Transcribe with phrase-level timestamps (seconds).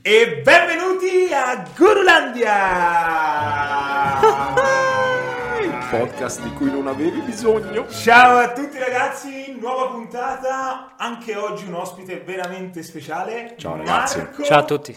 [0.00, 2.54] E benvenuti a Gurulandia!
[5.60, 7.88] Il podcast di cui non avevi bisogno.
[7.88, 13.54] Ciao a tutti ragazzi, nuova puntata, anche oggi un ospite veramente speciale.
[13.58, 14.18] Ciao, ragazzi.
[14.18, 14.96] Marco Ciao a tutti.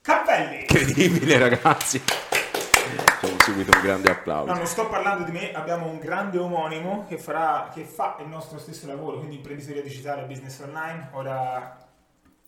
[0.00, 0.60] Cappelli.
[0.60, 1.98] Incredibile, ragazzi.
[1.98, 4.50] Facciamo subito un grande applauso.
[4.50, 8.28] No, non sto parlando di me, abbiamo un grande omonimo che, farà, che fa il
[8.28, 11.10] nostro stesso lavoro, quindi imprenditoria digitale e business online.
[11.12, 11.87] Ora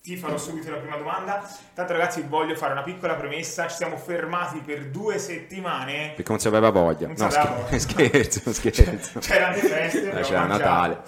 [0.02, 1.46] ti farò subito la prima domanda.
[1.74, 6.12] Tanto ragazzi voglio fare una piccola premessa, ci siamo fermati per due settimane.
[6.16, 7.06] Perché non si aveva voglia.
[7.06, 9.18] Non No, scher- scherzo, scherzo.
[9.20, 10.44] C'erano le feste, Eh, c'era.
[10.46, 11.02] Natale.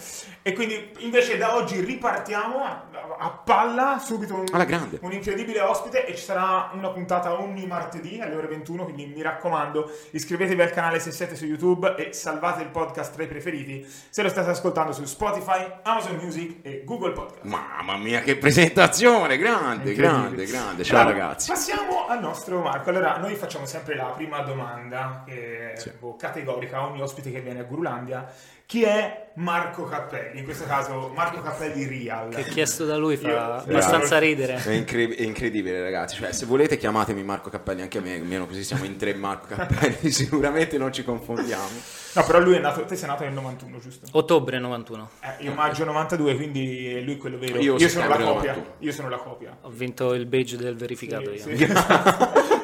[0.44, 2.84] E quindi invece da oggi ripartiamo a,
[3.18, 4.98] a palla, subito un, Alla grande.
[5.02, 9.22] un incredibile ospite e ci sarà una puntata ogni martedì alle ore 21, quindi mi
[9.22, 13.86] raccomando iscrivetevi al canale se siete su YouTube e salvate il podcast tra i preferiti
[14.08, 17.44] se lo state ascoltando su Spotify, Amazon Music e Google Podcast.
[17.44, 19.38] Mamma mia, che presentazione!
[19.38, 20.82] Grande, grande, grande.
[20.82, 21.48] Ciao, Allora, ragazzi.
[21.50, 22.90] Passiamo al nostro Marco.
[22.90, 25.90] Allora, noi facciamo sempre la prima domanda, che è Sì.
[25.92, 28.26] tipo categorica a ogni ospite che viene a Gurulandia.
[28.72, 30.38] Chi è Marco Cappelli?
[30.38, 32.34] In questo caso Marco Cappelli Real.
[32.34, 34.54] Che chiesto da lui fa Io- abbastanza ridere.
[34.64, 36.16] È, incre- è incredibile, ragazzi.
[36.16, 39.54] Cioè, se volete, chiamatemi Marco Cappelli anche a me, almeno così siamo in tre Marco
[39.54, 40.08] Cappelli.
[40.10, 41.68] Sicuramente non ci confondiamo.
[42.14, 44.06] No, però lui è nato, te sei nato nel 91, giusto?
[44.12, 45.10] Ottobre 91.
[45.20, 47.58] Eh, io maggio 92, quindi lui è quello vero.
[47.58, 48.52] Io Io, sono la copia.
[48.54, 48.64] 91.
[48.78, 49.56] Io sono la copia.
[49.60, 51.56] Ho vinto il badge del verificato Sì, io.
[51.58, 51.64] sì.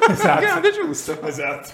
[0.09, 0.39] esatto.
[0.39, 1.21] Grande, giusto.
[1.21, 1.69] Esatto.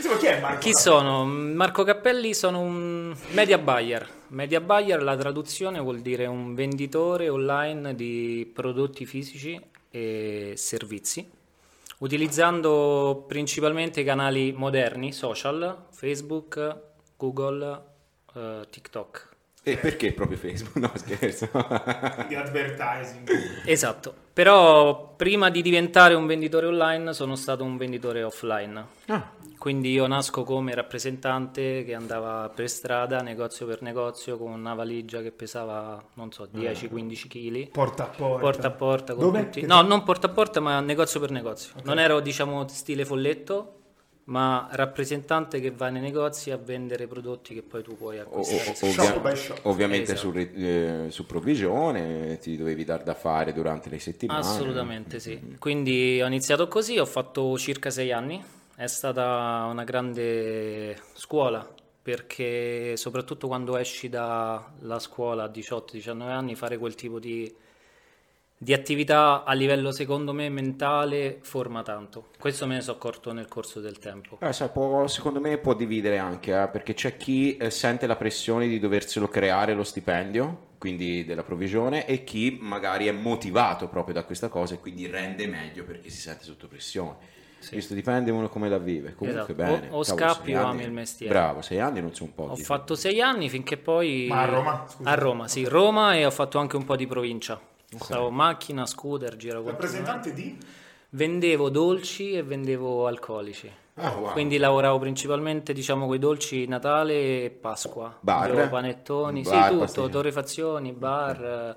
[0.00, 0.58] Insomma, chi è Marco?
[0.58, 0.80] Chi Cappelli?
[0.80, 1.24] sono?
[1.24, 2.97] Marco Cappelli sono un
[3.32, 4.08] media buyer.
[4.28, 9.60] Media buyer, la traduzione vuol dire un venditore online di prodotti fisici
[9.90, 11.28] e servizi,
[11.98, 16.80] utilizzando principalmente i canali moderni, social, Facebook,
[17.16, 17.82] Google,
[18.34, 19.28] eh, TikTok.
[19.62, 20.76] E perché proprio Facebook?
[20.76, 21.50] No, scherzo.
[22.28, 23.28] Di advertising.
[23.66, 28.86] Esatto, però prima di diventare un venditore online sono stato un venditore offline.
[29.06, 29.32] Ah.
[29.58, 35.22] Quindi io nasco come rappresentante che andava per strada, negozio per negozio, con una valigia
[35.22, 37.68] che pesava, non so, 10-15 kg.
[37.70, 38.38] Porta a porta.
[38.38, 39.42] Porta a porta con Dove?
[39.42, 39.66] tutti.
[39.66, 41.72] No, non porta a porta, ma negozio per negozio.
[41.82, 43.77] Non ero, diciamo, stile folletto,
[44.28, 48.70] ma rappresentante che va nei negozi a vendere prodotti che poi tu puoi acquistare.
[48.70, 49.60] o- ovvia- Shop shop.
[49.64, 50.18] ovviamente Esatto.
[50.18, 50.52] su, re-
[51.06, 54.40] eh, su provvisione ti dovevi dar da fare durante le settimane.
[54.40, 55.56] Assolutamente sì.
[55.58, 58.42] Quindi ho iniziato così, ho fatto circa sei anni.
[58.76, 61.66] È stata una grande scuola
[62.00, 67.52] perché soprattutto quando esci dalla scuola a 18-19 anni fare quel tipo di,
[68.60, 72.26] di attività a livello secondo me mentale forma tanto.
[72.38, 74.38] Questo me ne sono accorto nel corso del tempo.
[74.40, 78.16] Eh, sai, può- secondo me può dividere anche, eh, perché c'è chi eh, sente la
[78.16, 84.14] pressione di doverselo creare lo stipendio, quindi della provvigione, e chi magari è motivato proprio
[84.14, 87.36] da questa cosa e quindi rende meglio perché si sente sotto pressione.
[87.68, 89.14] Questo dipende uno come la vive.
[89.14, 89.54] Comunque Esatto.
[89.54, 89.88] bene.
[89.90, 91.32] O- o Cavolo, scappi o ami il mestiere.
[91.32, 92.60] Bravo, sei anni non sono pochi.
[92.60, 94.26] Ho fatto sei anni finché poi...
[94.28, 95.10] Ma a Roma, scusa.
[95.10, 97.60] A Roma, sì, Roma e ho fatto anche un po' di provincia.
[97.96, 100.56] Stavo macchina, scooter, giravo Rappresentante di?
[101.10, 103.70] Vendevo dolci e vendevo alcolici.
[103.94, 104.32] Ah, wow.
[104.32, 108.14] Quindi lavoravo principalmente, diciamo, con i dolci Natale e Pasqua.
[108.20, 108.48] Bar?
[108.48, 110.10] Vendevo panettoni, Bar, sì, tutto, pasticceria.
[110.10, 111.76] torrefazioni, bar,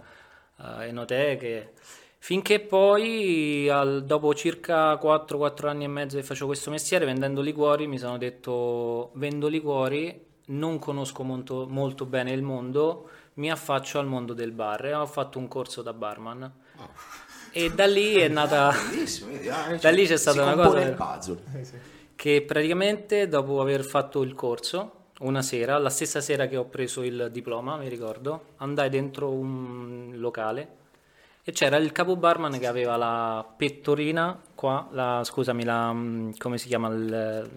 [0.59, 1.73] eh, enoteche.
[2.17, 7.87] Finché poi, al- dopo circa 4-4 anni e mezzo che faccio questo mestiere, vendendo liquori,
[7.87, 14.07] mi sono detto, vendo liquori, non conosco molto, molto bene il mondo, mi affaccio al
[14.07, 16.51] mondo del bar e ho fatto un corso da barman.
[17.51, 18.71] E da lì è nata...
[18.89, 21.41] Bellissimo, ah, Da lì c'è stata si una cosa- il puzzle.
[22.15, 27.03] che praticamente dopo aver fatto il corso, una sera, la stessa sera che ho preso
[27.03, 30.79] il diploma, mi ricordo, andai dentro un locale
[31.43, 36.57] e c'era il capo barman che aveva la pettorina qua, la, scusami, la, mm, come
[36.57, 36.87] si chiama?
[36.89, 37.49] Il,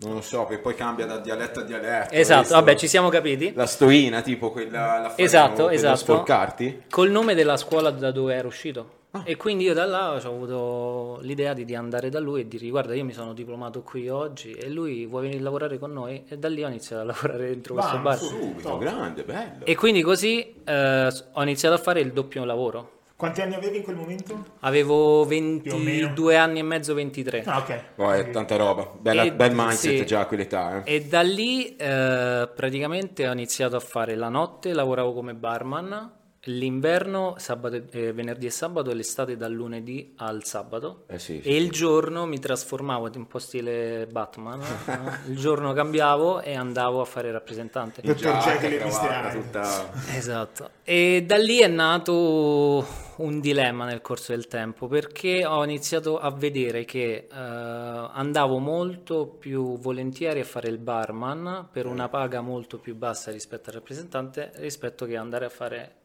[0.00, 2.14] Non lo so, che poi cambia da dialetto a dialetto.
[2.14, 3.52] esatto, vabbè, ci siamo capiti.
[3.54, 4.98] La stoina, tipo quella...
[4.98, 5.96] La Esatto, per esatto.
[5.96, 6.82] sporcarti?
[6.88, 8.96] Col nome della scuola da dove ero uscito.
[9.10, 9.22] Ah.
[9.24, 12.68] E quindi io da là ho avuto l'idea di, di andare da lui e dirgli
[12.68, 16.24] guarda io mi sono diplomato qui oggi e lui vuole venire a lavorare con noi
[16.28, 18.18] e da lì ho iniziato a lavorare dentro questo Bam, bar.
[18.18, 18.26] su.
[18.26, 19.64] Subito, grande, bello.
[19.64, 23.82] E quindi così eh, ho iniziato a fare il doppio lavoro Quanti anni avevi in
[23.82, 24.44] quel momento?
[24.60, 25.34] Avevo Più
[25.72, 26.06] o meno.
[26.06, 27.42] 22 anni e mezzo, 23.
[27.46, 27.82] Ah, ok.
[27.96, 28.88] Oh, è tanta roba.
[28.96, 30.06] Bella- E- bel mindset sì.
[30.06, 30.84] già a quell'età.
[30.84, 30.94] eh.
[30.94, 36.12] E da lì eh, praticamente ho iniziato a fare la notte, lavoravo come barman,
[36.44, 41.04] l'inverno, sabato eh, venerdì e sabato, e l'estate dal lunedì al sabato.
[41.08, 45.18] Eh sì, sì, e il giorno mi trasformavo un po' stile Batman, no?
[45.28, 48.02] il giorno cambiavo e andavo a fare rappresentante.
[48.02, 49.32] Dottor Jekyll e Mr.
[49.32, 49.90] tutta...
[50.14, 50.70] Esatto.
[50.84, 56.30] E da lì è nato un dilemma nel corso del tempo perché ho iniziato a
[56.30, 62.78] vedere che eh, andavo molto più volentieri a fare il barman per una paga molto
[62.78, 65.97] più bassa rispetto al rappresentante rispetto che andare a fare il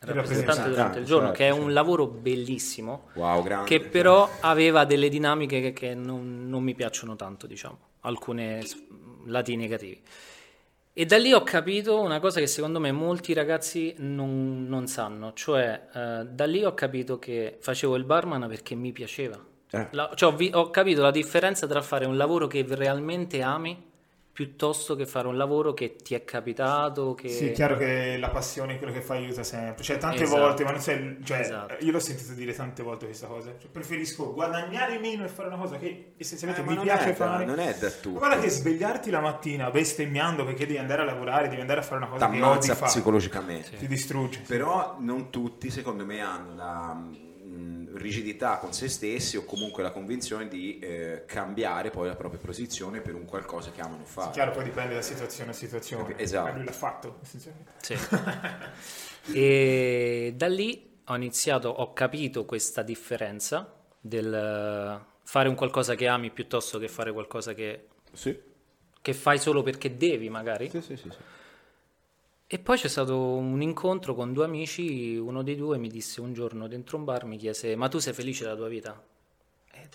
[0.00, 1.64] rappresentante durante il giorno, certo, che è certo.
[1.64, 3.08] un lavoro bellissimo.
[3.14, 3.68] Wow, grande.
[3.68, 8.62] Che però aveva delle dinamiche che, che non, non mi piacciono tanto, diciamo, alcune
[9.26, 10.00] lati negativi.
[10.92, 15.32] E da lì ho capito una cosa che secondo me molti ragazzi non, non sanno,
[15.32, 19.38] cioè eh, da lì ho capito che facevo il barman perché mi piaceva.
[19.70, 19.88] Eh.
[19.92, 23.87] La- cioè, ho, vi- ho capito la differenza tra fare un lavoro che realmente ami
[24.38, 27.28] piuttosto che fare un lavoro che ti è capitato, che...
[27.28, 29.82] Sì, è chiaro che la passione è quello che fa aiuta sempre.
[29.82, 30.40] Cioè, tante Esatto.
[30.40, 31.74] volte, ma non sai, cioè, Esatto.
[31.84, 33.52] io l'ho sentito dire tante volte questa cosa.
[33.58, 37.44] Cioè, preferisco guadagnare meno e fare una cosa che essenzialmente Eh, mi piace da- fare.
[37.46, 38.10] non è da tutti.
[38.10, 41.82] Ma guarda che svegliarti la mattina bestemmiando perché devi andare a lavorare, devi andare a
[41.82, 43.76] fare una cosa che odi T'ammazza fare, psicologicamente.
[43.76, 44.42] ti distrugge.
[44.46, 46.96] Però non tutti, secondo me, hanno la
[47.48, 52.40] mh, rigidità con se stessi o comunque la convinzione di eh, cambiare poi la propria
[52.40, 54.32] posizione per un qualcosa che amano fare.
[54.32, 56.18] Chiaro, poi dipende da situazione a situazione.
[56.18, 56.50] Esatto.
[56.50, 57.72] Ma Lui l'ha fatto, essenzialmente.
[57.80, 57.96] Sì.
[59.32, 66.06] e da lì ho iniziato, ho capito questa differenza del eh, fare un qualcosa che
[66.06, 68.38] ami piuttosto che fare qualcosa che, Sì.
[69.00, 70.68] che fai solo perché devi, magari.
[70.70, 71.16] Sì, sì, sì, sì.
[72.48, 76.32] E poi c'è stato un incontro con due amici, uno dei due mi disse un
[76.32, 79.00] giorno dentro un bar, mi chiese, ma tu sei felice della tua vita?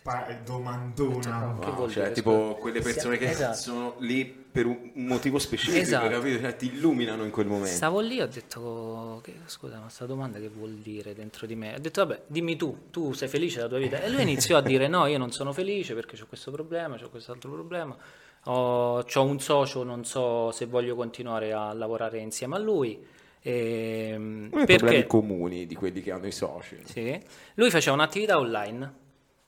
[0.04, 1.54] Pa- domandona.
[1.60, 3.58] Che Wow, vuol cioè, dire, tipo quelle persone che Esatto.
[3.58, 6.08] sono lì per un motivo specifico, Esatto.
[6.10, 6.40] capito?
[6.40, 7.74] Cioè, ti illuminano in quel momento.
[7.76, 11.74] Stavo lì ho detto, che- scusa, ma questa domanda che vuol dire dentro di me?
[11.74, 14.00] Ho detto, vabbè, dimmi tu, tu sei felice della tua vita?
[14.04, 17.10] E lui iniziò a dire, no, io non sono felice perché ho questo problema, ho
[17.10, 17.98] quest'altro problema,
[18.44, 23.04] ho, c'ho un socio, non so se voglio continuare a lavorare insieme a lui.
[23.42, 24.78] Ehm, Uno perché?
[24.78, 26.80] problemi comuni di quelli che hanno i social.
[26.86, 27.20] Sì.
[27.56, 29.02] Lui faceva un'attività online.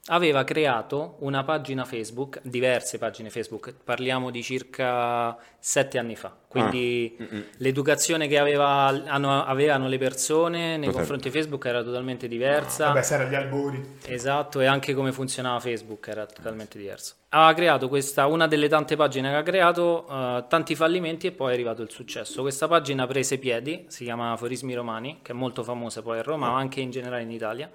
[0.07, 6.31] Aveva creato una pagina Facebook, diverse pagine Facebook, parliamo di circa sette anni fa.
[6.47, 7.25] Quindi Ah,
[7.57, 12.89] l'educazione che aveva- hanno- avevano le persone nei confronti di Facebook era totalmente diversa.
[12.89, 13.83] Vabbè, se era agli albori.
[14.05, 17.15] Esatto, e anche come funzionava Facebook era totalmente diverso.
[17.29, 21.49] Aveva creato questa, una delle tante pagine che ha creato, eh, tanti fallimenti e poi
[21.49, 22.41] è arrivato il successo.
[22.43, 26.51] Questa pagina prese piedi, si chiama Aforismi Romani, che è molto famosa poi a Roma,
[26.51, 27.71] ma anche in generale in Italia.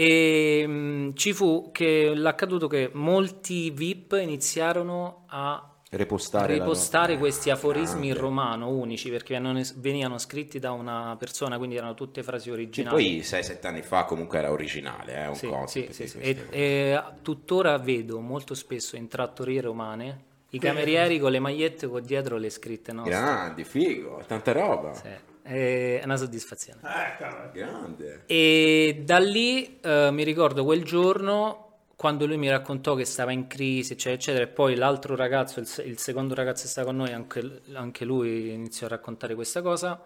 [0.00, 7.18] E mh, ci fu che l'accaduto che molti VIP iniziarono a Repostare, ripostare roba.
[7.20, 8.20] questi aforismi in Grande.
[8.20, 12.94] romano unici perché venivano, venivano scritti da una persona, quindi erano tutte frasi originali.
[12.94, 17.02] poi 6-7 anni fa comunque era originale, eh, un Sì, concept sì, sì, E, e
[17.22, 22.50] tuttora vedo molto spesso in trattorie romane i camerieri con le magliette con dietro le
[22.50, 23.14] scritte nostre.
[23.14, 24.92] Grandi, figo, tanta roba.
[24.94, 25.08] Sì,
[25.48, 26.80] è una soddisfazione.
[26.82, 27.50] Cavolo.
[27.52, 28.24] Grande.
[28.26, 31.64] E da lì eh, mi ricordo quel giorno
[31.96, 35.68] quando lui mi raccontò che stava in crisi, eccetera, eccetera, e poi l'altro ragazzo, il,
[35.86, 40.00] il secondo ragazzo che stava con noi, anche, anche lui iniziò a raccontare questa cosa.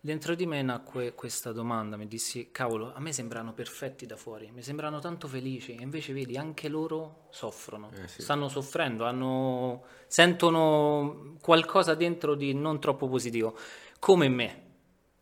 [0.00, 4.48] Dentro di me nacque questa domanda, mi dissi, cavolo, a me sembrano perfetti da fuori,
[4.54, 8.22] mi sembrano tanto felici, e invece vedi, anche loro soffrono, Eh, sì.
[8.22, 13.54] stanno soffrendo, hanno- sentono qualcosa dentro di non troppo positivo,
[13.98, 14.62] come me.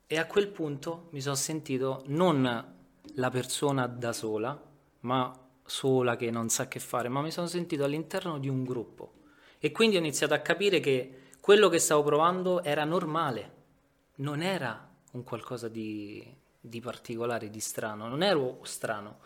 [0.08, 2.74] E a quel punto mi sono sentito non
[3.14, 4.60] la persona da sola,
[5.00, 9.14] ma sola che non sa che fare, ma mi sono sentito all'interno di un gruppo.
[9.58, 13.52] E quindi ho iniziato a capire che quello che stavo provando era normale,
[14.16, 16.24] non era un qualcosa di,
[16.60, 19.18] di particolare, di strano, non ero strano.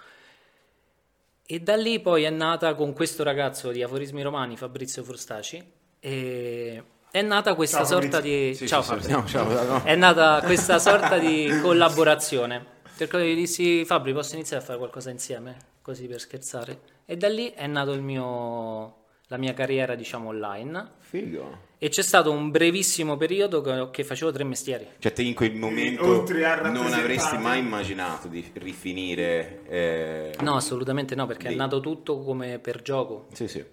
[1.45, 6.85] E da lì poi è nata con questo ragazzo di Aforismi Romani, Fabrizio Frustaci, e
[7.11, 8.55] è nata questa Ciao, sorta di...
[8.55, 9.13] Sì, Ciao sì, Fabrizio.
[9.27, 9.83] salutiamo, ciao, no.
[9.85, 12.79] È nata questa sorta di collaborazione.
[13.09, 15.57] Cui gli dissi, Fabri, posso iniziare a fare qualcosa insieme?
[15.81, 16.79] Così per scherzare.
[17.07, 18.95] E da lì è nato il mio,
[19.29, 20.91] la mia carriera, diciamo, online.
[20.99, 21.69] Figo.
[21.79, 24.87] E c'è stato un brevissimo periodo che, che facevo tre mestieri.
[24.99, 29.63] Cioè te in quel momento oltre a non avresti mai immaginato di rifinire...
[29.67, 31.55] eh, No, assolutamente no, perché Lì.
[31.55, 33.29] è nato tutto come per gioco.
[33.33, 33.65] Sì, sì.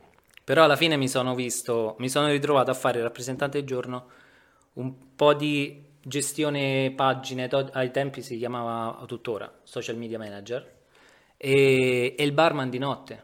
[0.47, 4.05] Però alla fine mi sono visto, mi sono ritrovato a fare il rappresentante del giorno
[4.75, 10.75] un po' di gestione pagine, to- ai tempi si chiamava tuttora social media manager,
[11.35, 13.23] e, e il barman di notte.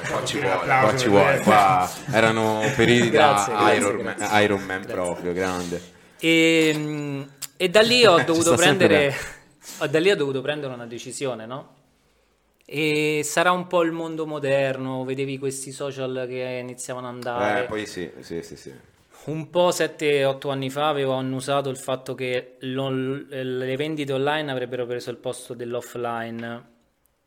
[0.00, 4.26] Eh, qua ci vuole, qua ci vuole, qua erano periodi da Grazie, Iron, grazie.
[4.28, 4.94] Man, Iron Man Grazie.
[4.94, 5.82] proprio, grande.
[6.20, 7.22] E, mm,
[7.56, 9.12] e da lì ho dovuto prendere
[9.90, 11.82] da lì ho dovuto prendere una decisione, no?
[12.66, 17.64] E sarà un po' il mondo moderno, vedevi questi social che iniziavano ad andare.
[17.64, 18.72] Eh, poi sì, sì, sì, sì.
[19.26, 25.10] Un po' 7-8 anni fa avevo annusato il fatto che le vendite online avrebbero preso
[25.10, 26.72] il posto dell'offline.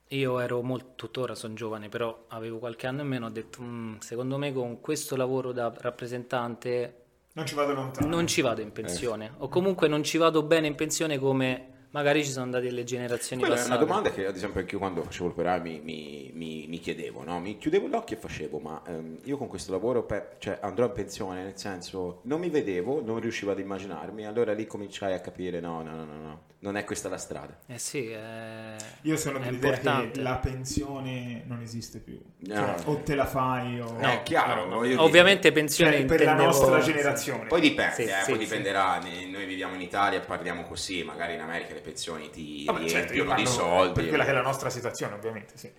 [0.10, 3.98] Io ero molto, tuttora sono giovane, però avevo qualche anno in meno, ho detto, "Mm,
[3.98, 6.94] secondo me con questo lavoro da rappresentante
[7.34, 8.08] Non ci vado lontano.
[8.08, 11.67] non ci vado in pensione, o comunque non ci vado bene in pensione come
[11.98, 13.86] magari ci sono andate le generazioni Quella è una passate.
[13.88, 17.24] domanda che ad esempio anche io quando facevo il operaio mi, mi- mi- mi chiedevo,
[17.24, 17.39] no?
[17.39, 20.86] mi chiudevo gli occhi e facevo, ma ehm, io con questo lavoro per- cioè, andrò
[20.86, 25.20] in pensione, nel senso non mi vedevo, non riuscivo ad immaginarmi, allora lì cominciai a
[25.20, 27.58] capire no, no, no, no, no, non è questa la strada.
[27.68, 30.12] Eh sì, è, Io sono dell'idea importante.
[30.12, 32.20] che la pensione non esiste più.
[32.39, 32.56] No.
[32.56, 33.98] Cioè, o te la fai o...
[33.98, 34.84] è chiaro, no?
[34.84, 37.48] Io- Ovviamente pensione Cioè, per la nostra generazione.
[37.48, 38.46] Poi dipende, Sì, eh, sì, poi sì.
[38.46, 42.88] dipenderà, noi viviamo in Italia e parliamo così, magari in America le pensioni ti Vabbè,
[42.88, 43.94] certo, io riempiono di parlo soldi.
[43.94, 45.72] Per quella che è la nostra situazione, ovviamente, sì.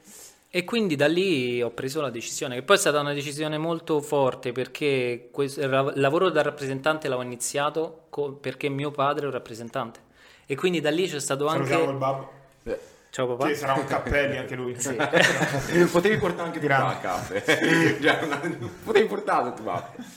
[0.50, 4.00] E quindi da lì ho preso la decisione, che poi è stata una decisione molto
[4.00, 9.32] forte perché questo- il lavoro da rappresentante l'avevo iniziato co- perché mio padre è un
[9.32, 10.00] rappresentante.
[10.46, 11.98] E quindi da lì c'è stato Salutiamo il anche...
[11.98, 12.30] babbo.
[13.10, 13.46] Ciao papà.
[13.48, 14.76] Che sarà un cappelli anche lui.
[15.90, 16.92] Potevi portare anche tu Grande.
[16.92, 17.96] a caffè.
[18.84, 19.64] Potevi portarlo tu.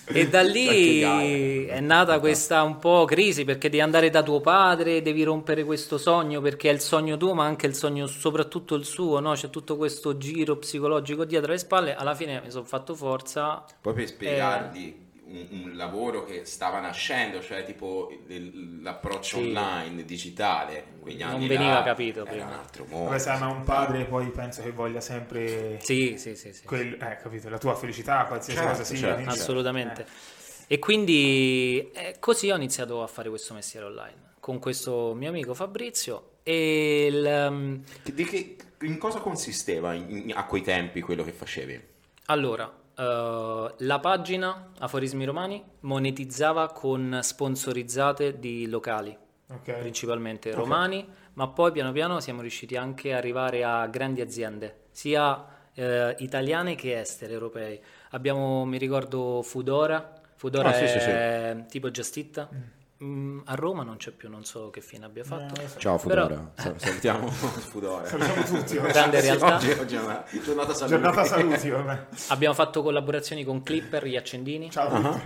[0.05, 5.01] E da lì è nata questa un po' crisi perché devi andare da tuo padre,
[5.01, 8.83] devi rompere questo sogno perché è il sogno tuo ma anche il sogno soprattutto il
[8.85, 9.33] suo, no?
[9.33, 13.63] C'è tutto questo giro psicologico dietro le spalle, alla fine mi sono fatto forza.
[13.81, 14.07] Poi per Eh.
[14.07, 14.95] spiegargli
[15.31, 19.47] un, un lavoro che stava nascendo, cioè tipo il- l'approccio Sì.
[19.47, 22.45] online, digitale, quegli Non veniva là, capito era prima.
[22.47, 23.05] un altro mondo.
[23.09, 26.65] Vabbè, sai, ma un padre poi penso che voglia sempre Sì, sì, sì, sì.
[26.65, 28.97] quel- eh, capito, la tua felicità, qualsiasi Certo, cosa sia.
[28.97, 29.15] certo.
[29.15, 30.01] quindi- Assolutamente.
[30.01, 30.75] Eh.
[30.75, 35.53] E quindi eh, così ho iniziato a fare questo mestiere online con questo mio amico
[35.53, 41.31] Fabrizio e il, um, che- in cosa consisteva in- in- a quei tempi quello che
[41.31, 41.89] facevi?
[42.27, 49.17] allora eh, la pagina Aforismi Romani monetizzava con sponsorizzate di locali
[49.51, 49.79] Ok.
[49.79, 55.45] principalmente romani, ma poi piano piano siamo riusciti anche ad arrivare a grandi aziende, sia
[55.73, 57.77] eh, italiane che estere, europei.
[58.11, 62.47] Abbiamo, mi ricordo, Foodora, Foodora Ah, sì, sì, è tipo Just.
[62.53, 62.61] Mm,
[63.45, 65.59] a Roma non c'è più, non so che fine abbia fatto.
[65.77, 68.05] Ciao Però- Fudora, Sal- salutiamo Fudora.
[68.05, 68.75] Salutiamo tutti.
[68.79, 69.55] Grande realtà.
[69.55, 71.01] Oggi, oggi è una giornata saluti.
[71.01, 71.71] Giornata saluti.
[72.29, 74.69] Abbiamo fatto collaborazioni con Clipper, gli accendini.
[74.69, 75.19] Ciao a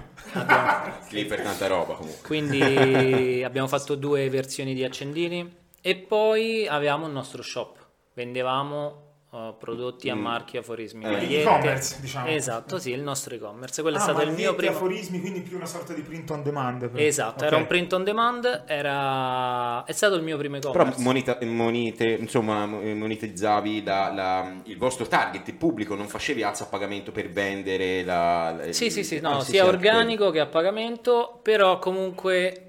[1.03, 1.15] tutti.
[1.15, 2.21] Lì per tanta roba comunque.
[2.25, 7.77] Quindi abbiamo fatto due versioni di accendini e poi avevamo il nostro shop.
[8.13, 9.04] Vendevamo
[9.35, 12.27] uh, prodotti a marchio aforismi, Eh, e-commerce, diciamo.
[12.27, 13.81] Esatto, sì, il nostro e-commerce.
[13.81, 16.43] Quello è Ah, stato il mio primo aforismi, quindi più una sorta di print on
[16.43, 16.89] demand.
[16.89, 17.47] per- Esatto, ok.
[17.51, 19.83] era un print on demand, era...
[19.85, 21.01] è stato il mio primo Però e-commerce.
[21.01, 26.63] monita- monite- insomma, mo- monetizzavi la- la- il vostro target, il pubblico, non facevi alza
[26.63, 28.51] a pagamento per vendere la...
[28.51, 32.65] la- Sì, sì, sì, ah, no, sì, sia sì, organico che a pagamento, però comunque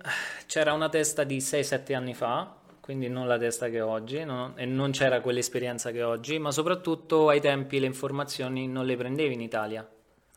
[0.46, 2.55] c'era una testa di 6-7 anni fa,
[2.86, 4.52] quindi non la testa che ho oggi, no?
[4.56, 8.96] e non c'era quell'esperienza che ho oggi, ma soprattutto ai tempi le informazioni non le
[8.96, 9.86] prendevi in Italia.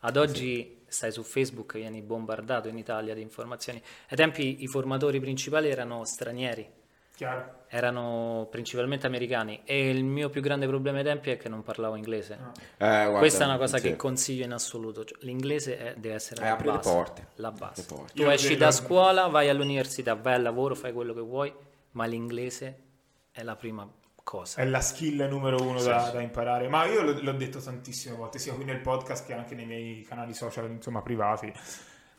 [0.00, 3.80] Ad oggi stai su Facebook, vieni bombardato in Italia di informazioni.
[4.08, 6.68] Ai tempi i formatori principali erano stranieri,
[7.14, 7.66] Chiaro.
[7.68, 11.94] erano principalmente americani e il mio più grande problema ai tempi è che non parlavo
[11.94, 12.32] inglese.
[12.78, 13.90] Eh, guarda, Questa è una cosa sì.
[13.90, 15.04] che consiglio in assoluto.
[15.04, 16.90] Cioè, l'inglese è- deve essere Eh, la base.
[16.90, 17.26] porte.
[17.36, 17.82] La base.
[17.82, 18.12] Le porte.
[18.14, 21.54] Tu Io esci da scuola, vai all'università, vai al lavoro, fai quello che vuoi,
[21.92, 22.84] ma l'inglese
[23.30, 23.90] è la prima
[24.22, 24.60] cosa.
[24.60, 26.68] È la skill numero uno da, da imparare.
[26.68, 30.02] Ma io l'ho, l'ho detto tantissime volte, sia qui nel podcast che anche nei miei
[30.02, 31.52] canali social, insomma, privati.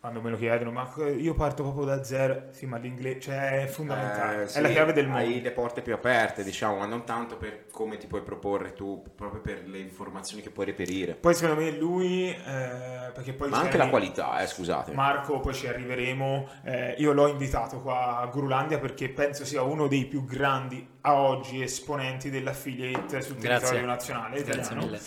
[0.01, 2.45] Quando me lo chiedono, ma io parto proprio da zero.
[2.49, 4.41] Sì, ma l'inglese cioè, è fondamentale.
[4.41, 5.19] Eh, sì, è la chiave del mondo.
[5.19, 9.03] Hai le porte più aperte, diciamo, ma non tanto per come ti puoi proporre tu,
[9.15, 11.13] proprio per le informazioni che puoi reperire.
[11.13, 14.91] Poi secondo me lui, eh, perché poi Ma anche la qualità, eh, scusate.
[14.93, 16.49] Marco, poi ci arriveremo.
[16.63, 21.13] eh, io l'ho invitato qua a Gurulandia perché penso sia uno dei più grandi a
[21.13, 23.47] oggi esponenti dell'affiliate sul Grazie.
[23.67, 24.81] territorio nazionale Grazie italiano.
[24.85, 24.99] mille.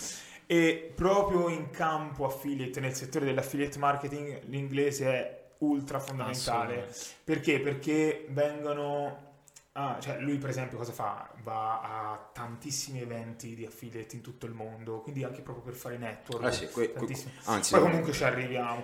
[0.47, 6.93] E proprio in campo affiliate, nel settore dell'affiliate marketing, l'inglese è ultra fondamentale.
[7.23, 7.59] Perché?
[7.59, 9.33] Perché vengono...
[9.73, 11.29] ah, cioè lui per esempio cosa fa?
[11.43, 15.97] Va a tantissimi eventi di affiliate in tutto il mondo, quindi anche proprio per fare
[15.97, 16.45] network.
[16.45, 17.33] Eh sì, que- que- tantissimi.
[17.45, 18.83] anzi, Poi comunque ci arriviamo.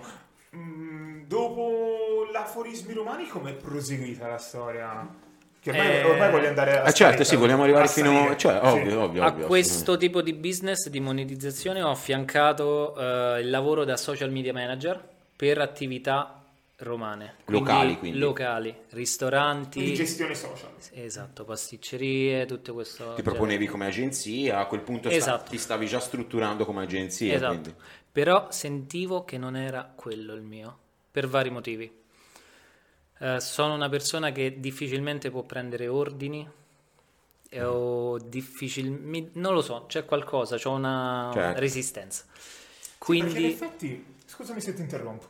[0.56, 5.21] mm, dopo l'aforismi romani come è proseguita la storia?
[5.62, 8.28] Che ormai, Eh, ormai voglio andare a Eh, certo, sì, vogliamo arrivare fino...
[8.28, 13.40] a Cioè, ovvio, ovvio, A ovvio, questo tipo di business di monetizzazione ho affiancato eh,
[13.42, 15.00] il lavoro da social media manager
[15.36, 16.42] per attività
[16.78, 17.36] romane.
[17.44, 18.18] Locali, quindi.
[18.18, 19.78] Locali, ristoranti.
[19.78, 20.70] Quindi gestione social.
[20.94, 23.12] Esatto, pasticcerie, tutto questo.
[23.14, 25.50] Ti proponevi come agenzia, a quel punto sta- Esatto.
[25.50, 27.34] ti stavi già strutturando come agenzia.
[27.34, 27.52] Esatto.
[27.52, 27.74] quindi.
[28.10, 30.76] Però sentivo che non era quello il mio,
[31.12, 32.00] per vari motivi.
[33.22, 36.48] Eh, sono una persona che difficilmente può prendere ordini.
[37.54, 41.60] e O difficil- mi- non lo so, c'è qualcosa, c'ho una Certo.
[41.60, 42.24] resistenza.
[42.26, 42.42] Perché
[42.78, 45.26] in Quindi effetti, scusami se ti interrompo,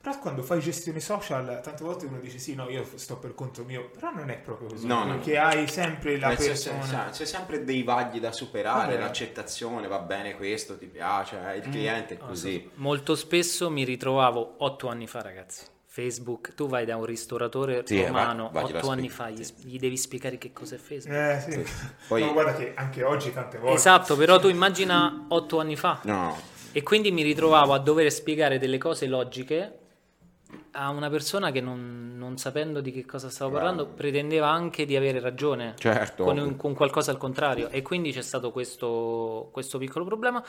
[0.00, 3.64] però quando fai gestione social, tante volte uno dice sì, no, io sto per conto
[3.64, 5.14] mio, però non è proprio così, No, no.
[5.16, 7.06] perché hai sempre la Eh, c'è, persona...
[7.06, 9.02] c'è- c'è sempre dei vagli da superare, Vabbè.
[9.04, 12.70] l'accettazione, va bene questo, ti piace, eh, il cliente è così.
[12.76, 15.64] molto spesso mi ritrovavo otto anni fa, ragazzi.
[15.94, 19.54] Facebook, tu vai da un ristoratore Sì, eh, romano va- otto anni fa, gli, sì.
[19.62, 21.16] gli devi spiegare che cos'è Facebook.
[21.16, 21.64] Eh sì,
[22.08, 23.76] Poi- No, guarda che anche oggi tante volte...
[23.76, 26.00] Esatto, però tu immagina otto anni fa.
[26.02, 26.36] No,
[26.72, 29.78] E quindi mi ritrovavo a dover spiegare delle cose logiche
[30.72, 34.96] a una persona che non, non sapendo di che cosa stavo parlando pretendeva anche di
[34.96, 40.04] avere ragione Certo, con, con qualcosa al contrario e quindi c'è stato questo, questo piccolo
[40.04, 40.44] problema.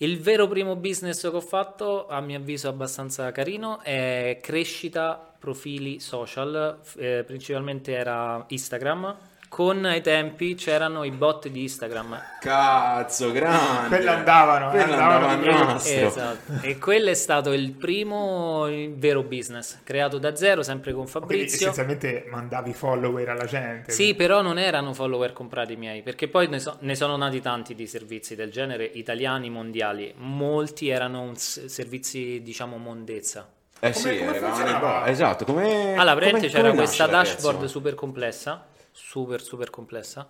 [0.00, 5.98] Il vero primo business che ho fatto, a mio avviso abbastanza carino, è crescita profili
[5.98, 9.16] social, eh, principalmente era Instagram.
[9.48, 12.20] Con ai tempi c'erano i bot di Instagram.
[12.40, 13.88] cazzo, grande.
[13.88, 15.64] Quelle andavano, Quelle andavano andava di a più.
[15.64, 16.06] nastro.
[16.06, 16.52] Esatto.
[16.62, 21.20] E quello è stato il primo il vero business creato da zero, sempre con Quindi
[21.26, 21.56] Fabrizio.
[21.70, 23.90] essenzialmente mandavi follower alla gente.
[23.90, 27.74] Sì, però non erano follower comprati miei, perché poi ne, so- ne sono nati tanti
[27.74, 30.12] di servizi del genere, italiani, mondiali.
[30.18, 33.48] Molti erano servizi, diciamo, mondezza.
[33.80, 35.00] Eh Come- sì, come arrivavano i funzionava?
[35.00, 35.94] bo- Esatto, come...
[35.96, 38.66] Allora, praticamente come- c'era questa dashboard super complessa,
[38.98, 40.28] super super complessa,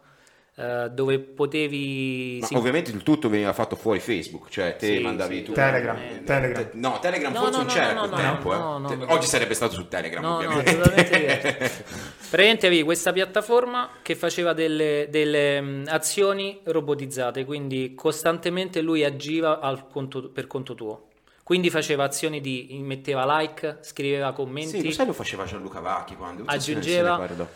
[0.55, 2.39] eh, dove potevi...
[2.41, 5.53] Ma sì, ovviamente il tutto veniva fatto fuori Facebook, cioè te Sì, mandavi sì, tu...
[5.53, 6.65] Telegram, Eh, Telegram.
[6.71, 8.53] te- No, Telegram No, forse no, non no, c'era no, no, tempo.
[8.53, 8.81] no, eh.
[8.81, 9.13] no, Te- no.
[9.13, 11.19] Oggi sarebbe stato su Telegram, No, no, ovviamente.
[11.19, 11.83] diverso.
[12.29, 19.61] Praticamente avevi questa piattaforma che faceva delle, delle, mh, azioni robotizzate, quindi costantemente lui agiva
[19.61, 21.05] al conto- per conto tuo.
[21.43, 24.81] Quindi faceva azioni di metteva like, scriveva commenti.
[24.81, 27.49] Sì, lo sai lo faceva Gianluca Vacchi quando se ne- se ne Aggiungeva- guardò.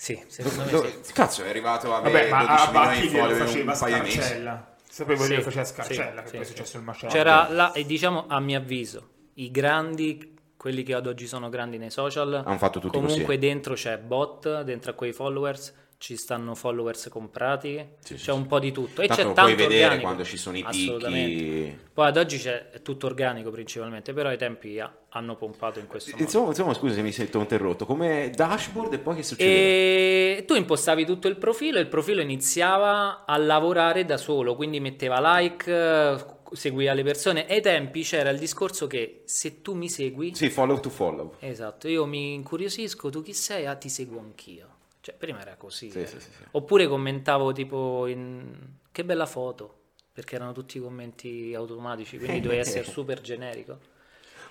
[0.00, 1.12] Sì, secondo me Dove- sì.
[1.12, 3.46] Cazzo, è arrivato a avere Vabbè, ma 12 a milioni Bacchi di glielo follower in
[3.46, 4.16] faceva un paio di mesi.
[4.18, 4.76] Scarcella.
[4.88, 6.50] Sapevo Sì, glielo faceva sì, Scarcella, che sì, poi è sì.
[6.52, 7.12] successo il macello.
[7.12, 11.78] C'era là, e diciamo a mio avviso, i grandi, quelli che ad oggi sono grandi
[11.78, 13.38] nei social, Hanno fatto tutti comunque così.
[13.38, 18.42] dentro c'è bot, dentro a quei followers ci stanno followers comprati, Sì, sì, c'è un
[18.42, 18.46] sì.
[18.46, 19.02] po' di tutto.
[19.02, 20.02] E Tanto c'è lo tanto puoi vedere organico.
[20.06, 21.78] quando ci sono i picchi.
[21.92, 25.88] Poi ad oggi c'è è tutto organico principalmente, però ai tempi ha- hanno pompato in
[25.88, 26.22] questo modo.
[26.22, 27.84] Insomma, insomma, scusa se mi sento interrotto.
[27.84, 30.36] Come dashboard e poi che succede?
[30.38, 34.78] E tu impostavi tutto il profilo e il profilo iniziava a lavorare da solo, quindi
[34.78, 37.44] metteva like, eh, seguiva le persone.
[37.48, 41.34] Ai tempi c'era il discorso che se tu mi segui, Sì, follow to follow.
[41.40, 43.66] esatto, io mi incuriosisco, tu chi sei?
[43.66, 44.76] Ah, ti seguo anch'io.
[45.08, 45.90] Cioè, prima era così.
[45.90, 46.06] Sì, eh.
[46.06, 46.42] sì, sì, sì.
[46.50, 48.54] Oppure commentavo tipo in...
[48.92, 49.76] che bella foto,
[50.12, 53.78] perché erano tutti commenti automatici, quindi dovevi essere super generico.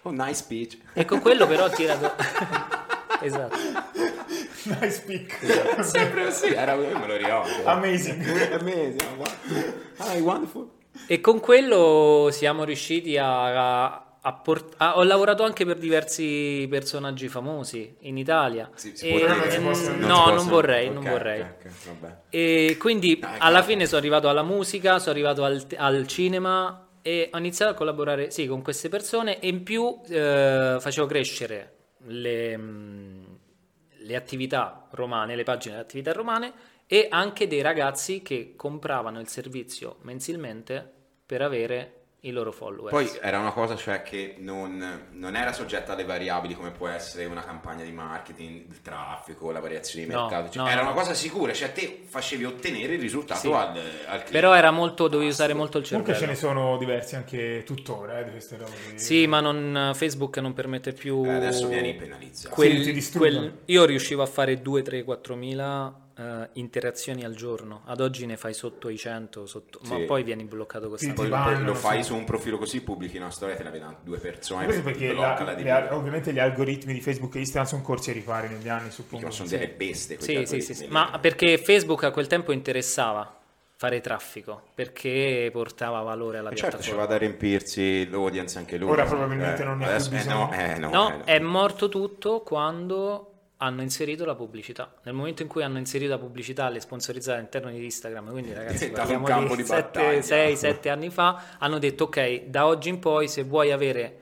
[0.02, 0.78] Oh, nice speech.
[0.94, 2.12] E con quello però ho tirato...
[3.22, 3.56] esatto.
[4.64, 5.84] Nice pick.
[5.84, 7.66] Sempre così, era, me lo ricordo.
[7.66, 8.52] Amazing.
[8.54, 9.28] Amazing.
[9.98, 10.70] Ah, wonderful.
[11.06, 17.28] E con quello siamo riusciti a- a port- a- Ho lavorato anche per diversi personaggi
[17.28, 18.70] famosi in Italia.
[18.76, 19.36] Si E- può dire?
[19.38, 21.42] non si possono- Non no, si non vorrei, non vorrei.
[21.42, 22.18] ok, vabbè.
[22.30, 27.30] E quindi Dai, alla fine sono arrivato alla musica, sono arrivato al, al cinema e
[27.32, 31.74] ho iniziato a collaborare sì, con queste persone e in più eh, facevo crescere
[32.08, 33.38] le, mh,
[34.00, 36.54] le attività romane, le pagine delle attività romane
[36.86, 40.90] e anche dei ragazzi che compravano il servizio mensilmente
[41.26, 41.97] per avere
[42.28, 42.92] i loro follower.
[42.92, 47.26] Poi era una cosa cioè che non, non era soggetta alle variabili come può essere
[47.26, 50.50] una campagna di marketing, il traffico, la variazione di No, mercato.
[50.52, 50.92] cioè, no, era no.
[50.92, 53.48] una cosa sicura, cioè te facevi ottenere il risultato Sì.
[53.48, 54.32] al, al cliente.
[54.32, 56.04] Però era molto, dovevi usare molto il cervello.
[56.14, 58.72] Comunque ce ne sono diversi anche tuttora eh, di queste robe.
[58.96, 61.24] Sì, ma non, Facebook non permette più.
[61.26, 62.54] Eh, adesso vieni penalizzato.
[62.54, 67.82] quel- Sì, quel- io riuscivo a fare 2, 3, 4 mila eh, interazioni al giorno.
[67.86, 70.04] Ad oggi ne fai sotto i 100, sotto- ma Sì.
[70.04, 71.36] poi vieni bloccato Poi costantemente.
[71.36, 73.98] poi bannano, lo fai su un profilo così, pubblichi una storia e te la vedono
[74.04, 74.64] due persone.
[74.66, 77.82] Questo poi perché blocca la- la le- ovviamente gli algoritmi di Facebook e Instagram sono
[77.82, 79.30] corsi a rifare negli anni, suppongo.
[79.32, 79.58] sono Sì.
[79.58, 80.18] delle bestie.
[80.18, 80.88] quegli Sì, sì, sì, sì.
[80.90, 83.34] Ma perché Facebook a quel tempo interessava.
[83.80, 87.02] fare traffico perché portava valore alla E certo, ci piattaforma.
[87.06, 88.90] vado a riempirsi l'audience anche lui.
[88.90, 91.24] Ora probabilmente non ne ha più eh, no, eh, no, No, eh, no.
[91.26, 94.94] è morto tutto quando hanno inserito la pubblicità.
[95.04, 98.90] Nel momento in cui hanno inserito la pubblicità, le sponsorizzate all'interno di Instagram, quindi ragazzi
[98.90, 100.20] parliamo di di battaglia.
[100.20, 104.22] 6-7 anni fa, hanno detto ok, da oggi in poi se vuoi avere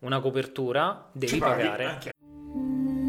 [0.00, 1.84] una copertura devi Ci pagare.
[1.84, 2.10] anche.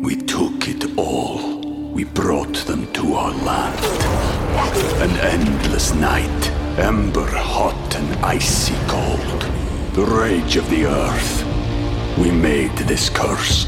[0.02, 1.58] We took it all.
[1.94, 3.78] We brought them to our land.
[5.02, 9.46] An endless night, ember hot and icy cold.
[9.94, 11.44] The rage of the earth.
[12.18, 13.68] We made this curse.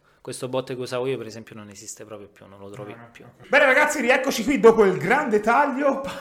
[0.21, 3.25] Questo bot che usavo io, per esempio, non esiste proprio più, non lo trovi più.
[3.47, 6.01] Bene ragazzi, rieccoci qui dopo il grande taglio.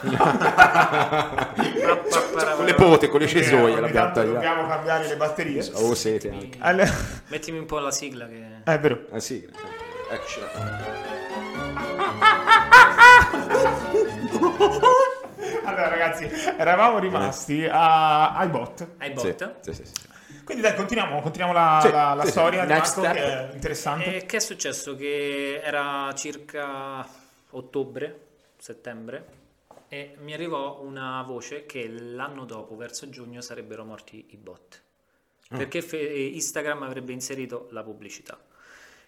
[2.56, 4.32] Con le pote, con le cesoie l'abbiamo tanto tagliata.
[4.46, 5.68] Dobbiamo cambiare le batterie.
[5.74, 6.58] Oh, sete anche.
[6.60, 6.90] Allora-
[7.28, 8.62] Mettimi un po' la sigla che...
[8.64, 9.04] È vero.
[9.10, 9.46] Ah sì.
[10.10, 10.48] Action.
[15.64, 18.86] Allora ragazzi, eravamo rimasti a- ai bot.
[18.98, 19.54] Ai Sì, bot.
[19.60, 19.92] sì, sì, sì.
[20.50, 23.14] Quindi dai, continuiamo, continuiamo la, Sì, la- la sì, storia di Marco, che step.
[23.14, 24.16] è interessante.
[24.16, 24.96] E che è successo?
[24.96, 27.06] Che era circa
[27.50, 28.20] ottobre,
[28.58, 29.24] settembre,
[29.88, 34.82] e mi arrivò una voce che l'anno dopo, verso giugno, sarebbero morti i bot.
[35.48, 38.36] Perché fe- Instagram avrebbe inserito la pubblicità.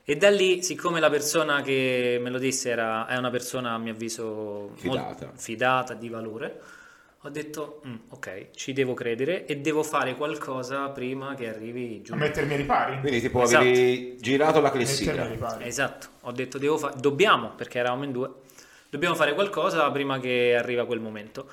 [0.05, 3.79] E da lì, siccome la persona che me lo disse era, è una persona, a
[3.79, 5.33] mio avviso, Fidata.
[5.35, 6.61] fidata, di valore,
[7.25, 12.05] ho detto, "Mm, ok, ci devo credere e devo fare qualcosa prima che arrivi A
[12.05, 12.21] giugno.
[12.21, 12.99] mettermi ai ripari.
[13.01, 13.63] Quindi tipo Esatto.
[13.63, 15.61] avevi girato la classifica.
[15.65, 18.31] Esatto, ho detto devo fa- dobbiamo, perché eravamo in due,
[18.91, 21.47] dobbiamo fare qualcosa prima che arriva quel momento.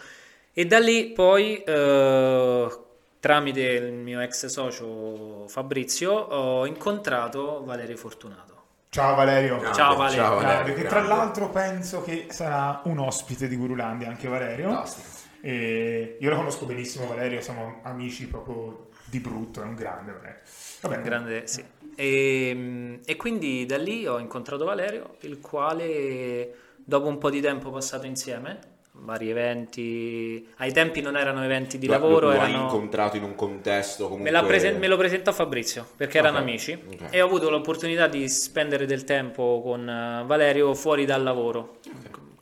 [0.53, 2.77] E da lì poi, eh,
[3.19, 8.47] tramite il mio ex socio Fabrizio, ho incontrato Valerio Fortunato.
[8.89, 9.62] Ciao Valerio.
[9.71, 10.23] Ciao Valerio.
[10.23, 11.10] ciao, Grande, Valerio, che tra grande.
[11.15, 14.69] l'altro penso che sarà un ospite di Gurulandia anche Valerio.
[14.69, 15.18] Fantastico.
[15.41, 20.39] E io lo conosco benissimo Valerio, siamo amici proprio di brutto, è un grande Valerio.
[20.82, 21.63] Vabbè, Grande, sì.
[21.95, 27.71] E, e quindi da lì ho incontrato Valerio, il quale dopo un po' di tempo
[27.71, 28.60] passato insieme,
[28.91, 32.63] vari eventi, ai tempi non erano eventi di Lo- lavoro, lo hai erano...
[32.63, 34.32] incontrato in un contesto comunque...
[34.32, 37.08] Me, l'ha prese- me lo presentò Fabrizio perché erano Ok, amici ok.
[37.10, 41.78] e ho avuto l'opportunità di spendere del tempo con eh, Valerio fuori dal lavoro,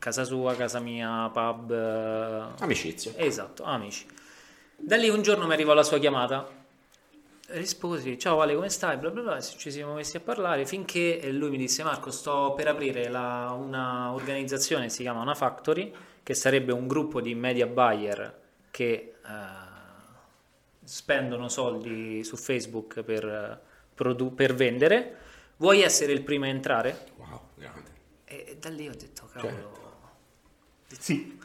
[0.07, 1.69] casa sua, casa mia, pub.
[1.69, 3.11] eh, Amicizia.
[3.17, 4.05] Esatto, amici.
[4.77, 6.47] Da lì un giorno mi arrivò la sua chiamata.
[7.49, 8.95] Risposi, ciao Vale, come stai?
[8.97, 12.69] Bla bla bla, ci siamo messi a parlare finché lui mi disse: Marco, sto per
[12.69, 15.93] aprire la- una organizzazione, si chiama Una Factory,
[16.23, 18.39] che sarebbe un gruppo di media buyer
[18.71, 19.29] che eh,
[20.85, 23.59] spendono soldi su Facebook per, eh,
[23.93, 25.17] produ- per vendere.
[25.57, 27.07] Vuoi essere il primo a entrare?
[27.17, 27.95] Wow, grande.
[28.25, 29.86] E da lì ho detto, cavolo.
[30.99, 31.37] Sì.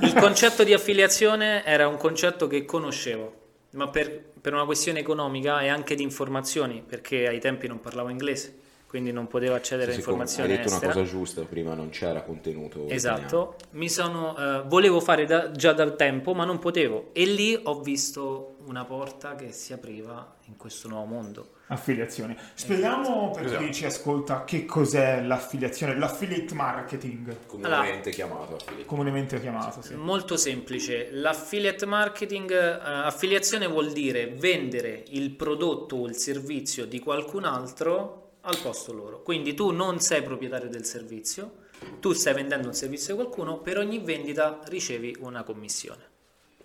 [0.00, 3.34] Il concetto di affiliazione era un concetto che conoscevo,
[3.70, 4.10] ma per,
[4.40, 8.59] per una questione economica e anche di informazioni, perché ai tempi non parlavo inglese,
[8.90, 10.86] quindi non potevo accedere a Sì, sì, come informazioni hai detto estere.
[10.86, 15.72] una cosa giusta, prima non c'era contenuto Esatto, mi sono, eh, volevo fare da- già
[15.72, 17.10] dal tempo, ma non potevo.
[17.12, 21.50] E lì ho visto una porta che si apriva in questo nuovo mondo.
[21.68, 22.36] Affiliazione.
[22.54, 23.62] Spieghiamo per Esatto.
[23.64, 28.86] chi ci ascolta che cos'è l'affiliazione, l'affiliate marketing, comunemente chiamato affiliate.
[28.86, 29.80] comunemente chiamato.
[29.82, 29.94] Sì.
[29.94, 36.98] Molto semplice, l'affiliate marketing, eh, affiliazione vuol dire vendere il prodotto o il servizio di
[36.98, 39.22] qualcun altro al posto loro.
[39.22, 41.68] Quindi tu non sei proprietario del servizio,
[42.00, 46.08] tu stai vendendo un servizio a qualcuno, per ogni vendita ricevi una commissione.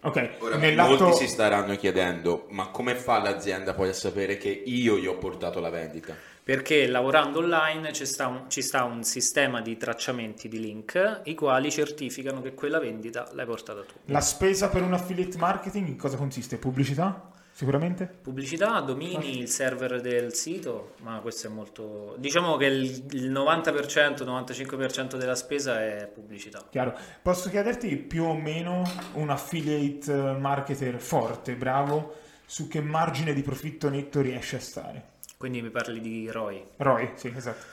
[0.01, 1.05] Ok, Ora, nell'atto...
[1.05, 5.17] molti si staranno chiedendo, ma come fa l'azienda poi a sapere che io gli ho
[5.17, 6.15] portato la vendita?
[6.43, 11.33] Perché lavorando online ci sta, un, ci sta un sistema di tracciamenti di link, i
[11.33, 13.93] quali certificano che quella vendita l'hai portata tu.
[14.05, 16.57] La spesa per un affiliate marketing in cosa consiste?
[16.57, 17.31] Pubblicità?
[17.56, 18.13] Sicuramente?
[18.22, 22.13] Pubblicità, domini, il server del sito, ma questo è molto...
[22.18, 26.68] Diciamo che il, il 90%, 95% della spesa è pubblicità.
[26.70, 26.94] Chiaro.
[27.22, 32.15] Posso chiederti più o meno un affiliate eh, marketer forte, bravo,
[32.46, 35.04] su che margine di profitto netto riesce a stare?
[35.38, 36.62] Quindi mi parli di ROI.
[36.76, 37.65] ROI, sì, esatto.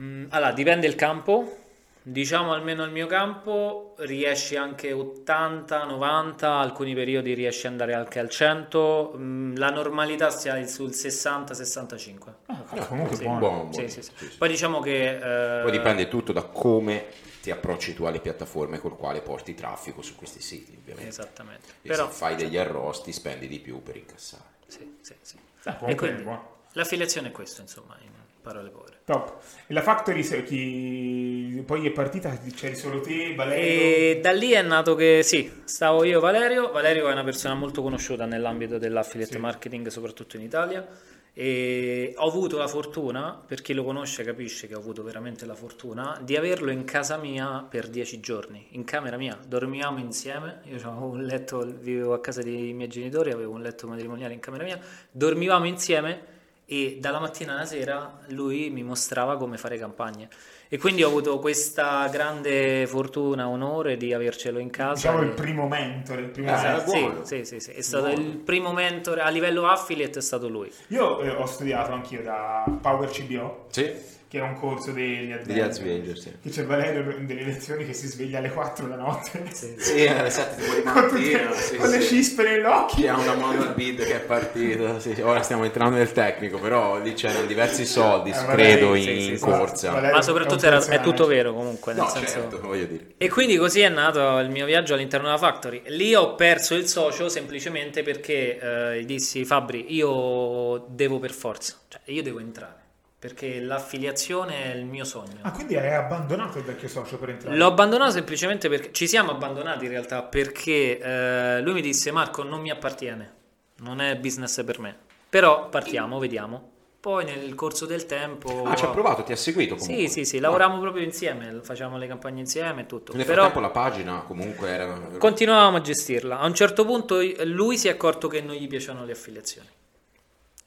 [0.00, 1.67] Mm, allora, dipende il campo.
[2.10, 8.18] Diciamo almeno il mio campo riesci anche 80, 90, alcuni periodi riesci ad andare anche
[8.18, 9.12] al 100.
[9.16, 12.34] Mm, la normalità sia sul 60, 65.
[12.46, 13.38] Ah, comunque Sì, buono.
[13.40, 13.72] buono.
[13.74, 14.12] Sì, sì, sì.
[14.16, 14.36] Sì, sì.
[14.38, 17.06] Poi diciamo che eh, Poi dipende tutto da come
[17.42, 21.10] ti approcci tu alle piattaforme col quale porti traffico su questi siti, ovviamente.
[21.10, 21.68] Esattamente.
[21.82, 24.44] E Però se fai degli arrosti spendi di più per incassare.
[24.66, 25.36] sì, sì, sì.
[25.64, 26.56] Ah, E comunque quindi è buono.
[26.72, 28.96] l'affiliazione è questo, insomma, in parole povere.
[29.08, 29.38] Top.
[29.66, 31.62] E la Factory, chi...
[31.64, 33.64] poi è partita, c'eri solo te, Valerio.
[33.64, 36.70] E da lì è nato che sì, stavo io Valerio.
[36.70, 39.38] Valerio è una persona molto conosciuta nell'ambito dell'affiliate Sì.
[39.38, 40.86] marketing, soprattutto in Italia.
[41.32, 45.54] E ho avuto la fortuna, per chi lo conosce capisce che ho avuto veramente la
[45.54, 49.38] fortuna, di averlo in casa mia per dieci giorni, in camera mia.
[49.42, 53.86] Dormivamo insieme, io avevo un letto, vivevo a casa dei miei genitori, avevo un letto
[53.86, 54.78] matrimoniale in camera mia,
[55.10, 56.36] dormivamo insieme
[56.70, 60.28] e dalla mattina alla sera lui mi mostrava come fare campagne.
[60.68, 64.92] E quindi ho avuto questa grande fortuna, onore di avercelo in casa.
[64.92, 66.90] Diciamo il e- primo mentore, il primo esatto.
[66.90, 67.24] sì, buono.
[67.24, 70.70] sì, sì, sì, è stato il primo mentore a livello affiliate è stato lui.
[70.88, 73.90] Io eh, ho studiato anch'io da Power CBO, Sì,
[74.28, 76.32] che è un corso degli degli Adventures, sì.
[76.42, 79.42] Che c'è Valerio delle lezioni che si sveglia alle 4 la notte.
[79.52, 82.14] Sì, alle 7 di Con, tutte- mattina, sì, con le sì.
[82.16, 82.96] cispe negli occhi.
[82.96, 85.20] Chi ha una manual bid che è partita, sì, sì.
[85.22, 89.36] ora stiamo entrando nel tecnico, però lì c'erano diversi soldi, Eh, credo, in sì, sì,
[89.36, 89.42] sì.
[89.44, 89.90] corsa.
[89.92, 92.32] Valerio Ma è soprattutto un era- è tutto vero comunque, nel No, senso...
[92.32, 93.04] certo, voglio dire.
[93.16, 95.82] E quindi così è nato il mio viaggio all'interno della Factory.
[95.86, 101.74] Lì ho perso il socio semplicemente perché eh, gli dissi Fabri, io devo per forza,
[101.88, 102.74] cioè io devo entrare,
[103.18, 105.38] perché l'affiliazione è il mio sogno.
[105.40, 107.56] Ah, quindi hai abbandonato il vecchio socio per entrare?
[107.56, 112.44] L'ho abbandonato semplicemente perché ci siamo abbandonati in realtà perché eh, lui mi disse Marco
[112.44, 113.32] non mi appartiene,
[113.78, 114.96] non è business per me,
[115.28, 116.72] però partiamo, vediamo.
[117.00, 118.64] Poi nel corso del tempo...
[118.64, 120.08] Ah, ci ha provato, ti ha seguito comunque.
[120.08, 123.14] Sì, sì, sì, lavoravamo proprio insieme, facevamo le campagne insieme e tutto.
[123.14, 124.98] Nel Però frattempo la pagina comunque era...
[125.16, 126.40] continuavamo a gestirla.
[126.40, 129.68] A un certo punto lui si è accorto che non gli piacevano le affiliazioni.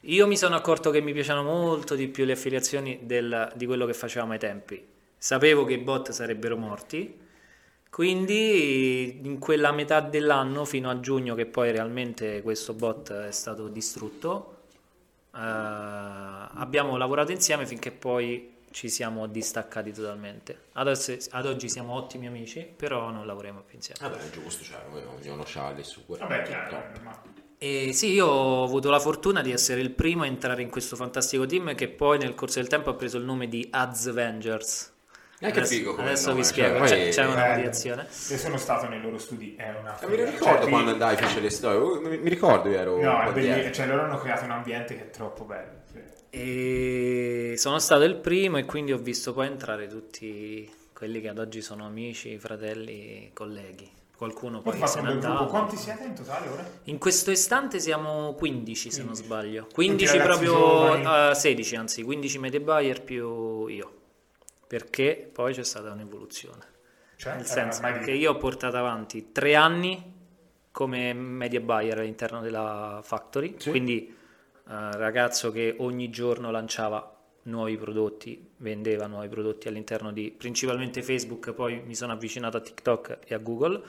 [0.06, 3.86] Io mi sono accorto che mi piacevano molto di più le affiliazioni del- di quello
[3.86, 4.84] che facevamo ai tempi.
[5.16, 7.20] Sapevo che i bot sarebbero morti,
[7.88, 13.68] quindi in quella metà dell'anno fino a giugno che poi realmente questo bot è stato
[13.68, 14.62] distrutto,
[15.32, 20.62] eh, abbiamo lavorato insieme finché poi ci siamo distaccati totalmente.
[20.72, 24.00] Adesso, ad oggi siamo ottimi amici, però non lavoriamo più insieme.
[24.00, 26.02] Vabbè, è giusto, cioè, ognuno ha le sue.
[26.18, 26.82] Vabbè, chiaro.
[27.04, 27.22] Ma...
[27.62, 30.96] E sì, io ho avuto la fortuna di essere il primo a entrare in questo
[30.96, 34.90] fantastico team che poi nel corso del tempo ha preso il nome di Avengers.
[35.38, 37.46] Eh, che adesso figo come adesso nome, vi cioè, spiego, poi- c'è, c'è una Bello.
[37.54, 38.02] variazione.
[38.30, 41.16] Io sono stato nei loro studi, è una Eh, mi ricordo Cioè, quando ti- andai,
[41.16, 43.00] fece le storie, uh, mi mi ricordo io ero...
[43.00, 45.70] No, è belli- cioè loro hanno creato un ambiente che è troppo bello.
[46.30, 51.38] E sono stato il primo e quindi ho visto poi entrare tutti quelli che ad
[51.38, 53.88] oggi sono amici, fratelli, colleghi.
[54.22, 55.46] Qualcuno Poi se n'è andato.
[55.46, 56.70] Quanti siete in totale ora?
[56.84, 59.24] In questo istante siamo 15 se non 15.
[59.26, 59.62] sbaglio.
[59.62, 61.30] Tutti 15 ragazzi proprio giovani.
[61.30, 63.92] eh, 16 anzi, 15 media buyer più io.
[64.68, 66.60] Perché poi c'è stata un'evoluzione.
[67.16, 70.00] Cioè, Nel senso che io ho portato avanti tre anni
[70.70, 73.70] come media buyer all'interno della factory, Sì.
[73.70, 74.12] quindi eh,
[74.96, 77.12] ragazzo che ogni giorno lanciava
[77.44, 83.18] nuovi prodotti, vendeva nuovi prodotti all'interno di principalmente Facebook, poi mi sono avvicinato a TikTok
[83.26, 83.82] e a Google,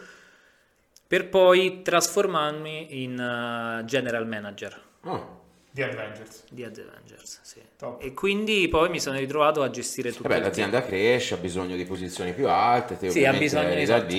[1.13, 5.41] per poi trasformarmi in eh, general manager Oh.
[5.69, 6.45] di Avengers.
[6.49, 7.39] di Avengers.
[7.43, 7.62] sì.
[7.78, 8.02] Top.
[8.04, 10.23] E quindi poi mi sono ritrovato a gestire tutto.
[10.23, 13.80] Vabbè, il l'azienda cresce, ha bisogno di posizioni più alte, te Sì, ha bisogno, da
[13.80, 14.12] esatto.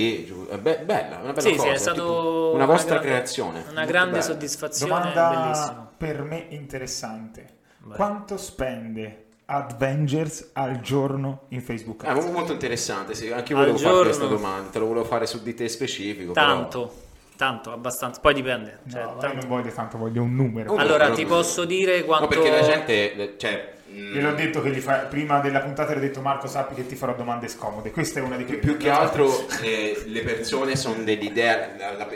[0.51, 3.65] è be- bella, una bella Sì, sì, cosa, è stato una una vostra grande- creazione.
[3.71, 4.23] Una grande bella.
[4.23, 7.57] soddisfazione, Domanda per me interessante.
[7.93, 12.15] Quanto spende Avengers al giorno in Facebook Eh, Ads?
[12.17, 13.31] molto molto interessante, sì.
[13.31, 16.33] anche io volevo fare questa domanda, te lo volevo fare su di te specifico.
[16.33, 16.95] però- Tanto,
[17.37, 18.21] tanto, abbastanza.
[18.21, 18.79] Poi dipende.
[18.91, 20.73] cioè, No, tanto- non voglio tanto, voglio un numero.
[20.73, 22.27] Un Allora, numero, ti un posso dire No, quanto...
[22.29, 23.73] perché la gente, cioè...
[23.91, 24.95] mm, Gliel'ho detto che gli fa...
[25.01, 27.91] prima della puntata gli ho detto Marco sappi che ti farò domande scomode.
[27.91, 28.61] Questa è una di quelle.
[28.61, 29.31] Più che altro
[29.63, 32.09] eh, le persone sono dell'idea, la, la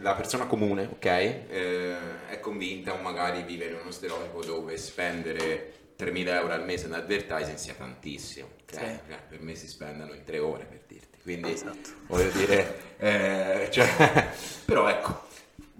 [0.00, 1.04] la persona comune, ok?
[1.06, 1.96] Eh,
[2.28, 6.92] è convinta o magari vive in uno stereotipo dove spendere 3.000 euro al mese in
[6.92, 8.46] advertising sia tantissimo.
[8.62, 8.72] ok?
[8.74, 8.84] Sì.
[8.84, 11.18] Eh, per me si spendono in tre ore per dirti.
[11.22, 11.90] Quindi Esatto.
[12.06, 14.28] voglio dire, eh, cioè,
[14.64, 15.26] però ecco.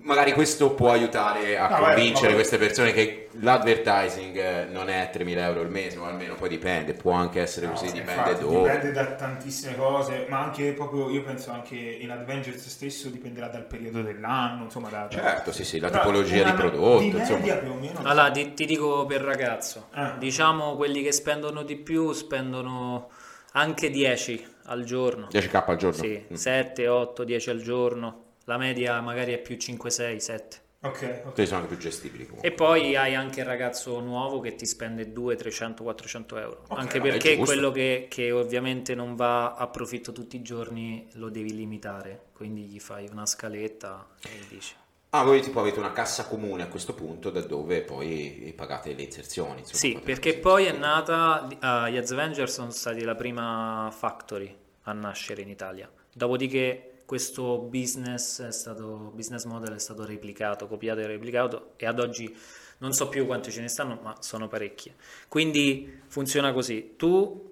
[0.08, 2.34] Magari questo può aiutare a beh, convincere vabbè.
[2.34, 6.94] queste persone che l'advertising eh, non è 3.000 euro al mese, o almeno poi dipende,
[6.94, 8.56] può anche essere No, così, sì, dipende infatti, dove.
[8.72, 13.66] Dipende da tantissime cose, ma anche proprio io penso anche in Avengers stesso dipenderà dal
[13.66, 17.38] periodo dell'anno, insomma, da, da- Certo, sì, sì, la Però tipologia di prodotto, Di insomma.
[17.40, 18.00] media più o meno.
[18.04, 19.88] Allora, ti, ti dico per ragazzo.
[19.90, 20.16] Ah.
[20.18, 23.10] Diciamo quelli che spendono di più spendono
[23.52, 25.28] anche 10 al giorno.
[25.30, 26.02] 10k al giorno.
[26.02, 26.34] Sì, Mm.
[26.34, 28.22] 7, 8, 10 al giorno.
[28.48, 30.60] La media magari è più 5, 6, 7.
[30.80, 31.46] Ok, ok.
[31.46, 32.48] Sono anche più gestibili comunque.
[32.48, 36.62] E poi hai anche il ragazzo nuovo che ti spende 200, 300, 400 euro.
[36.68, 41.06] Ok, anche vabbè, perché quello che, che ovviamente non va a profitto tutti i giorni
[41.14, 42.28] lo devi limitare.
[42.32, 44.74] Quindi gli fai una scaletta e gli dici.
[45.10, 49.02] Ah, voi tipo avete una cassa comune a questo punto da dove poi pagate le
[49.02, 49.60] inserzioni.
[49.60, 54.92] insomma, Sì, perché poi è nata, uh, gli Avengers sono stati la prima factory a
[54.92, 55.90] nascere in Italia.
[56.10, 62.00] Dopodiché questo business, è stato, business model è stato replicato, copiato e replicato e ad
[62.00, 62.36] oggi
[62.80, 64.94] non so più quante ce ne stanno, ma sono parecchie.
[65.26, 66.96] Quindi funziona così.
[66.98, 67.50] Tu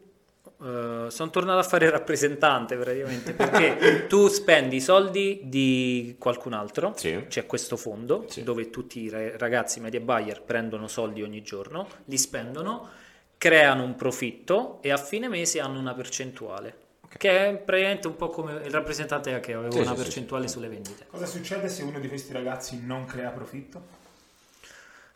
[0.63, 6.93] eh, sono tornato a fare rappresentante praticamente perché tu spendi i soldi di qualcun altro,
[6.95, 7.25] Sì.
[7.27, 8.43] c'è questo fondo Sì.
[8.43, 12.91] dove tutti i ra- ragazzi media buyer prendono soldi ogni giorno, li spendono,
[13.39, 16.85] creano un profitto e a fine mese hanno una percentuale.
[17.17, 20.49] Che è praticamente un po' come il rappresentante che aveva Sì, una sì, sì, percentuale
[20.49, 21.07] sulle vendite.
[21.09, 24.05] Cosa succede se uno di questi ragazzi non crea profitto?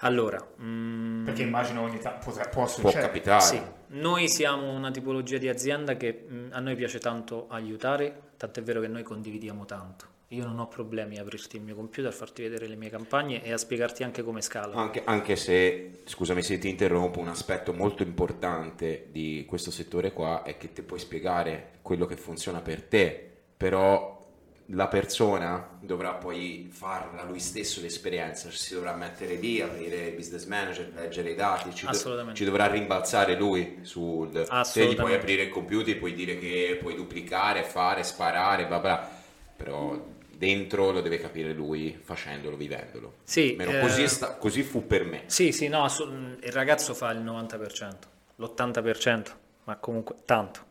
[0.03, 3.07] Allora, mm, Perché immagino ogni tanto potrà, può Può succedere.
[3.07, 3.41] capitare.
[3.43, 8.63] Sì, noi siamo una tipologia di azienda che mh, a noi piace tanto aiutare, tant'è
[8.63, 10.07] vero che noi condividiamo tanto.
[10.33, 13.43] Io non ho problemi a aprirti il mio computer, a farti vedere le mie campagne
[13.43, 14.77] e a spiegarti anche come scala.
[14.77, 20.45] Anche, anche se, scusami se ti interrompo, un aspetto molto importante di questo settore qua
[20.45, 24.25] è che ti puoi spiegare quello che funziona per te, però
[24.67, 30.45] la persona dovrà poi farla lui stesso l'esperienza, si dovrà mettere lì, aprire il business
[30.45, 32.39] manager, leggere i dati, ci, do- Assolutamente.
[32.39, 34.47] ci dovrà rimbalzare lui sul...
[34.63, 39.11] Se gli puoi aprire il computer, puoi dire che puoi duplicare, fare, sparare, bla bla,
[39.57, 43.17] però dentro lo deve capire lui facendolo, vivendolo.
[43.25, 45.25] Sì, Almeno eh, così, sta- così fu per me.
[45.27, 47.93] Sì, sì, no, il ragazzo fa il 90%,
[48.37, 49.27] l'80%,
[49.65, 50.69] ma comunque tanto.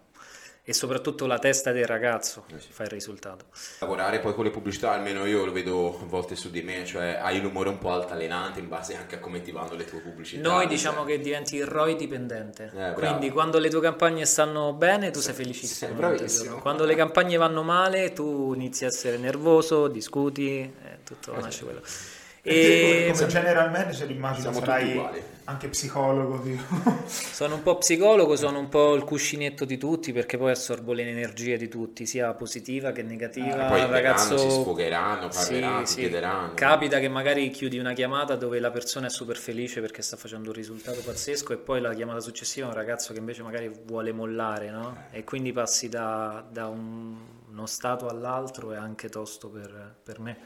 [0.70, 2.68] E soprattutto la testa del ragazzo Eh sì.
[2.70, 3.46] fa il risultato.
[3.80, 7.18] Lavorare poi con le pubblicità, almeno io lo vedo a volte su di me, cioè
[7.20, 10.48] hai l'umore un po' altalenante in base anche a come ti vanno le tue pubblicità.
[10.48, 15.10] Noi diciamo che diventi il ROI dipendente, Eh, quindi quando le tue campagne stanno bene
[15.10, 15.90] tu sei felicissimo.
[15.90, 16.60] Sei bravissimo.
[16.60, 21.82] Quando le campagne vanno male tu inizi a essere nervoso, discuti, e tutto nasce quello.
[22.42, 25.02] E E come general manager immagino sarai
[25.46, 26.42] anche psicologo.
[26.42, 26.62] tipo.
[27.08, 31.08] sono un po' psicologo, sono un po' il cuscinetto di tutti perché poi assorbo le
[31.08, 33.66] energie di tutti, sia positiva che negativa.
[33.66, 35.96] poi il ragazzo si sfogheranno, Sì, parleranno, sì.
[35.96, 36.54] chiederanno.
[36.54, 40.50] Capita che magari chiudi una chiamata dove la persona è super felice perché sta facendo
[40.50, 44.12] un risultato pazzesco e poi la chiamata successiva è un ragazzo che invece magari vuole
[44.12, 45.06] mollare, no?
[45.12, 47.18] E quindi passi da, da un-
[47.50, 50.38] uno stato all'altro è anche tosto per, per me.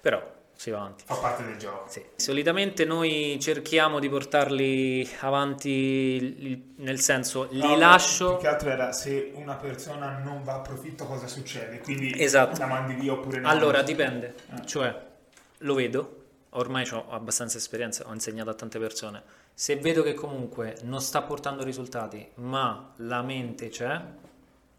[0.00, 1.04] Però si va avanti.
[1.06, 1.88] Fa parte del gioco.
[1.88, 2.02] Sì.
[2.16, 8.92] Solitamente noi cerchiamo di portarli avanti nel senso li No, lascio Più che altro era
[8.92, 11.78] se una persona non va a profitto cosa succede.
[11.80, 12.58] Quindi Esatto.
[12.58, 13.48] la mandi via oppure no.
[13.48, 14.64] Allora dipende, Ah.
[14.64, 14.98] cioè
[15.58, 19.22] lo vedo, ormai ho abbastanza esperienza, ho insegnato a tante persone.
[19.52, 24.00] Se vedo che comunque non sta portando risultati, ma la mente c'è,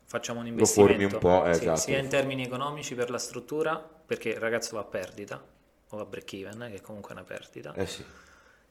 [0.05, 1.15] facciamo un Lo formi investimento.
[1.15, 1.79] un po', eh, Sì, esatto.
[1.79, 5.41] sia in termini economici per la struttura, perché il ragazzo va a perdita
[5.89, 8.03] o a break even, che comunque è una perdita Eh sì.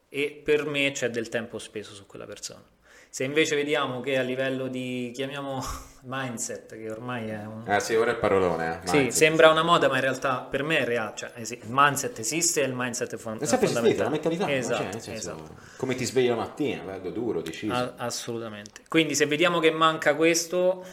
[0.09, 2.63] e per me c'è del tempo speso su quella persona.
[3.09, 5.63] Se invece vediamo che a livello di, chiamiamo
[6.05, 7.65] mindset, che ormai è un...
[7.67, 8.83] Eh sì, ora è parolone.
[8.85, 8.87] Eh.
[8.89, 11.13] Sì, sembra una moda, ma in realtà per me è reale.
[11.17, 14.37] Cioè, esi- il mindset esiste e il mindset è, fon- È sempre esistita, la fondamentale.
[14.37, 14.53] mentalità.
[14.77, 15.57] Esatto, cioè, esatto.
[15.79, 17.73] Come ti svegli la mattina, bello duro, deciso.
[17.73, 18.83] A- assolutamente.
[18.87, 20.85] Quindi se vediamo che manca questo,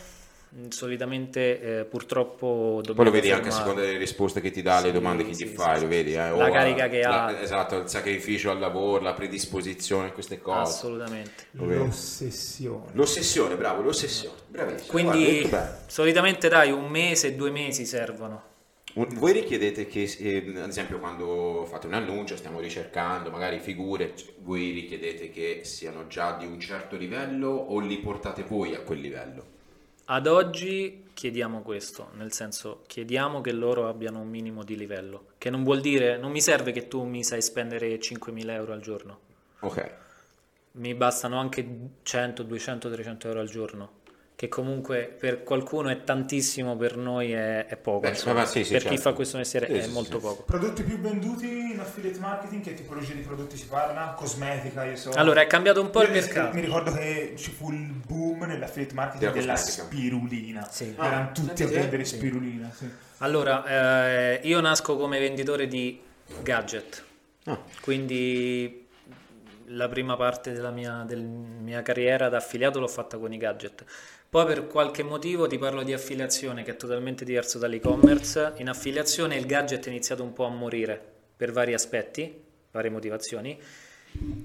[0.69, 3.63] solitamente eh, purtroppo dobbiamo Poi lo vedi anche a fermare.
[3.69, 5.81] seconda delle risposte che ti dà, le Sì, domande che sì, ti sì, fai, sì,
[5.83, 6.13] lo vedi.
[6.13, 6.29] Eh?
[6.29, 7.39] La carica che la- ha.
[7.41, 10.71] Esatto, il sacrificio al lavoro, la predisposizione, queste cose.
[10.71, 11.45] Assolutamente.
[11.51, 12.91] L'ossessione.
[12.93, 14.35] L'ossessione, bravo, l'ossessione.
[14.47, 14.91] Bravissimo.
[14.91, 18.51] Quindi Guarda, solitamente dai un mese, due mesi servono.
[18.95, 24.33] Voi richiedete che, eh, ad esempio, quando fate un annuncio, stiamo ricercando magari figure, cioè,
[24.41, 28.99] voi richiedete che siano già di un certo livello o li portate voi a quel
[28.99, 29.45] livello?
[30.05, 35.49] Ad oggi chiediamo questo, nel senso chiediamo che loro abbiano un minimo di livello, che
[35.49, 39.19] non vuol dire non mi serve che tu mi sai spendere 5.000 euro al giorno,
[39.59, 39.91] Ok.
[40.71, 41.65] mi bastano anche
[42.01, 43.91] 100, 200, 300 euro al giorno,
[44.35, 48.81] che comunque per qualcuno è tantissimo, per noi è, è poco, Beh, sì, sì, per
[48.81, 49.01] chi certo.
[49.01, 50.25] fa questo mestiere Sì, è sì, molto sì.
[50.25, 50.43] poco.
[50.43, 54.13] Prodotti più venduti in affiliate marketing, che tipologia di prodotti si parla?
[54.17, 55.11] Cosmetica, io so.
[55.11, 56.55] Allora è cambiato un po' il Io mi- mercato.
[56.55, 60.67] Mi ricordo che ci fu il boom nell'affiliate marketing Della della, spirulina.
[60.69, 60.93] Sì.
[60.97, 62.15] Erano Ah, tutti sì, a vendere Sì.
[62.15, 62.71] spirulina.
[62.75, 62.89] Sì.
[63.19, 66.01] Allora, eh, io nasco come venditore di
[66.41, 67.03] gadget,
[67.45, 67.59] Ah.
[67.81, 68.81] quindi
[69.67, 73.85] la prima parte della mia, del- mia carriera da affiliato l'ho fatta con i gadget.
[74.33, 78.53] Poi per qualche motivo ti parlo di affiliazione che è totalmente diverso dall'e-commerce.
[78.55, 80.99] In affiliazione il gadget è iniziato un po' a morire
[81.37, 83.61] per vari aspetti, varie motivazioni,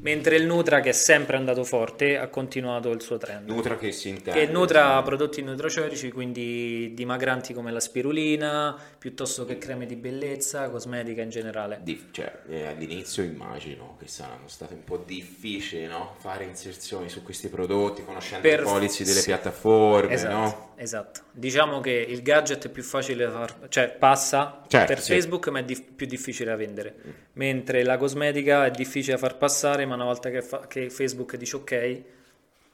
[0.01, 3.49] mentre il Nutra che è sempre andato forte ha continuato il suo trend.
[3.49, 4.47] Nutra che si intende.
[4.47, 11.23] Che nutra prodotti nutraceutici, quindi dimagranti come la spirulina, piuttosto che creme di bellezza, cosmetica
[11.23, 11.81] in generale.
[11.83, 16.15] Di- cioè, eh, all'inizio immagino che saranno state un po' difficili no?
[16.19, 19.27] fare inserzioni su questi prodotti, conoscendo Per- i policy delle sì.
[19.27, 20.68] piattaforme, Esatto, no?
[20.79, 21.21] Esatto.
[21.33, 25.13] Diciamo che il gadget è più facile da far, cioè passa Certo, per sì.
[25.13, 26.95] Facebook, ma è dif- più difficile da vendere.
[27.35, 31.37] Mentre la cosmetica è difficile da far passare, ma una volta che, fa- che Facebook
[31.37, 32.03] dice ok, è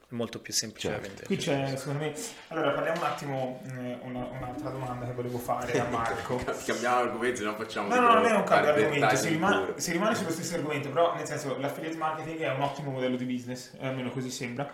[0.08, 1.00] molto più semplice Certo.
[1.02, 1.26] da vendere.
[1.26, 2.12] Qui c'è, secondo me...
[2.48, 6.40] Allora, parliamo un attimo, eh, una- un'altra domanda che volevo fare a Marco.
[6.64, 9.92] Cambiamo argomento, se no facciamo No, no, non è un cambio argomento, si rimane, si
[9.92, 13.72] rimane sullo stesso argomento, però nel senso l'affiliate marketing è un ottimo modello di business,
[13.80, 14.72] eh, almeno così sembra.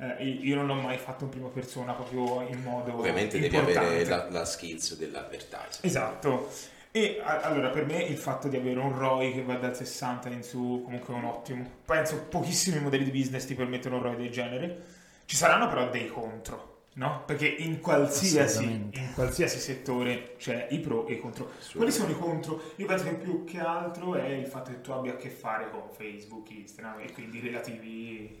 [0.00, 3.86] Eh, io non l'ho mai fatto in prima persona, proprio in modo Ovviamente devi importante.
[3.86, 5.84] avere la, la skills dell'advertising.
[5.84, 6.48] Esatto.
[6.90, 10.28] E a- allora per me il fatto di avere un ROI che va dal 60
[10.30, 11.70] in su comunque è un ottimo.
[11.84, 14.82] Penso pochissimi modelli di business ti permettono un ROI del genere.
[15.26, 17.22] Ci saranno però dei contro, no?
[17.26, 21.52] Perché in qualsiasi, in qualsiasi settore c'è i pro e i contro.
[21.74, 22.60] Quali sono i contro?
[22.76, 25.70] Io penso che più che altro è il fatto che tu abbia a che fare
[25.70, 28.39] con Facebook, Instagram e quindi relativi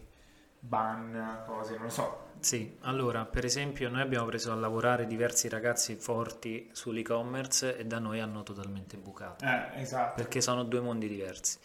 [0.60, 2.28] ban, cose, non lo so.
[2.40, 7.98] Sì, allora, per esempio, noi abbiamo preso a lavorare diversi ragazzi forti sull'e-commerce e da
[7.98, 9.44] noi hanno totalmente bucato.
[9.44, 10.14] Eh, esatto.
[10.16, 11.58] perché sono due mondi diversi.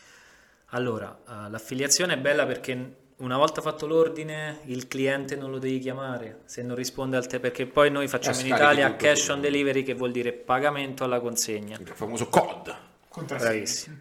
[0.70, 5.80] Allora, eh, l'affiliazione è bella perché una volta fatto l'ordine il cliente non lo devi
[5.80, 9.30] chiamare se non risponde al te perché poi noi facciamo Eh, in Italia tutto cash
[9.30, 11.78] on delivery che vuol dire pagamento alla consegna.
[11.80, 12.76] Il famoso COD.
[13.26, 13.98] Bravissimo.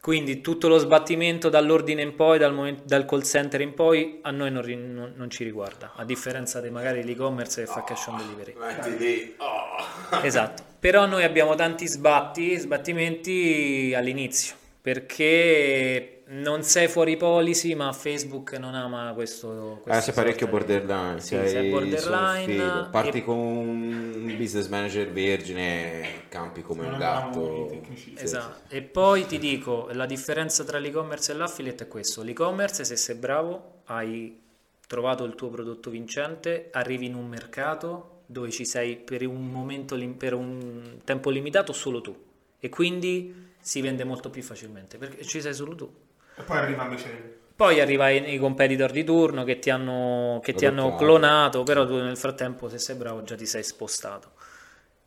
[0.00, 4.30] Quindi tutto lo sbattimento dall'ordine in poi, dal, momento- dal call center in poi, a
[4.30, 8.06] noi non, ri- non- non ci riguarda, a differenza di magari l'e-commerce che fa cash
[8.06, 8.54] on delivery.
[8.58, 9.34] Metti lì.
[9.36, 10.18] Oh.
[10.22, 18.52] Esatto, però noi abbiamo tanti sbatti, sbattimenti all'inizio, perché non sei fuori policy, ma Facebook
[18.52, 19.78] non ama questo.
[19.78, 22.88] Eh, questo sei parecchio di- borderline, Sì, sei, sei borderline.
[22.90, 27.66] Parti e- con un business manager vergine, campi come Non un gatto.
[27.66, 28.14] i tecnici.
[28.16, 28.74] Sì, Esatto.
[28.74, 32.22] E poi ti dico, la differenza tra l'e-commerce e l'affiliate è questo.
[32.22, 34.38] L'e-commerce, se sei bravo, hai
[34.86, 39.96] trovato il tuo prodotto vincente, arrivi in un mercato dove ci sei per un momento,
[40.16, 42.16] per un tempo limitato solo tu.
[42.60, 45.92] E quindi si vende molto più facilmente, perché ci sei solo tu.
[46.36, 50.54] E poi arriva invece Poi arriva i, i competitor di turno che ti hanno, che
[50.54, 54.32] ti hanno clonato, però tu nel frattempo, se sei bravo, già ti sei spostato.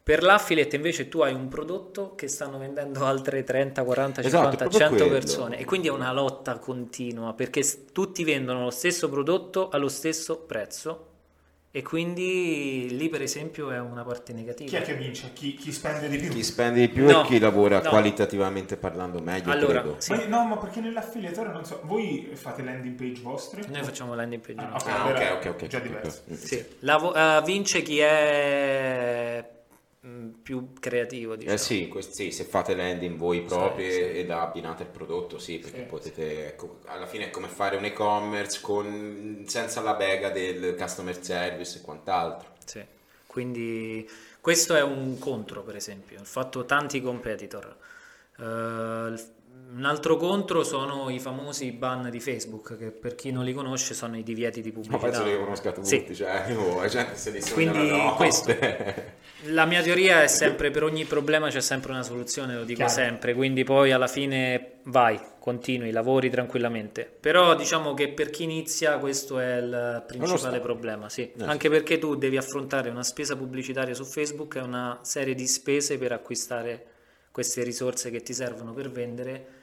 [0.04, 4.58] Per l'affiliate invece tu hai un prodotto che stanno vendendo altre 30, 40, Esatto, 50,
[4.58, 5.10] proprio 100 quello.
[5.10, 10.40] persone e quindi è una lotta continua perché tutti vendono lo stesso prodotto allo stesso
[10.40, 11.13] prezzo
[11.76, 14.78] e quindi lì per esempio è una parte chi negativa.
[14.78, 15.32] è che vince?
[15.34, 16.30] Chi, chi spende di più?
[16.30, 17.90] Chi spende di più No, e chi lavora no.
[17.90, 19.96] qualitativamente parlando meglio, Allora, credo.
[19.98, 20.12] sì.
[20.12, 23.64] Ma- no, ma perché nell'affiliatore non so, voi fate landing page vostre?
[23.68, 24.60] Noi facciamo landing page.
[24.62, 24.76] Ah, no.
[24.76, 25.68] ok, Ah, ok, ok, ok.
[25.68, 25.84] Già ok.
[25.84, 26.22] diverso.
[26.32, 26.34] Mm.
[26.36, 29.44] Sì, la vo- eh, vince chi è
[30.42, 31.56] più creativo, diciamo.
[31.56, 34.00] Eh sì, quest- sì, se fate landing voi propri sì.
[34.02, 35.84] ed abbinate il prodotto, sì, perché Sì.
[35.86, 41.24] potete, ecco, alla fine è come fare un e-commerce con, senza la bega del customer
[41.24, 42.50] service e quant'altro.
[42.66, 42.84] Sì.
[43.26, 44.08] Quindi
[44.42, 47.76] questo è un contro, per esempio, il fatto tanti competitor.
[48.40, 49.32] Il-
[49.76, 53.94] un altro contro sono i famosi ban di Facebook, che per chi non li conosce
[53.96, 55.06] sono i divieti di Ma pubblicità.
[55.08, 56.16] penso che li conosca tutti, Sì.
[56.16, 58.16] cioè, oh, gente se li Quindi notte.
[58.18, 58.56] questo.
[59.48, 62.92] La mia teoria è sempre per ogni problema c'è sempre una soluzione, lo dico Chiaro.
[62.92, 67.12] sempre, quindi poi alla fine vai, continui, lavori tranquillamente.
[67.20, 71.24] Però diciamo che per chi inizia questo è il principale problema, sì.
[71.24, 75.48] Eh, Anche perché tu devi affrontare una spesa pubblicitaria su Facebook e una serie di
[75.48, 76.86] spese per acquistare
[77.32, 79.62] queste risorse che ti servono per vendere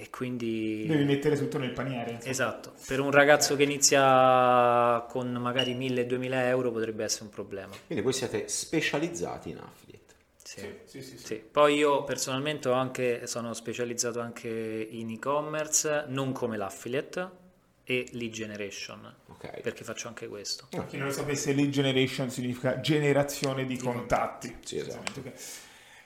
[0.00, 0.84] e quindi...
[0.86, 2.12] Devi mettere tutto nel paniere.
[2.12, 2.30] insomma.
[2.30, 7.74] Esatto, per un ragazzo che inizia con magari 1000-2000 euro potrebbe essere un problema.
[7.86, 10.14] Quindi voi siete specializzati in affiliate.
[10.42, 10.60] Sì.
[10.60, 11.26] Sì, sì, sì, sì.
[11.26, 11.34] Sì.
[11.50, 17.28] Poi io personalmente ho anche, sono specializzato anche in e-commerce, non come l'affiliate
[17.84, 19.60] e lead generation, Ok.
[19.62, 20.66] perché faccio anche questo.
[20.70, 24.54] Per chi non lo sapesse, lead generation significa generazione di contatti.
[24.64, 25.20] Sì, esatto.
[25.20, 25.32] Ok.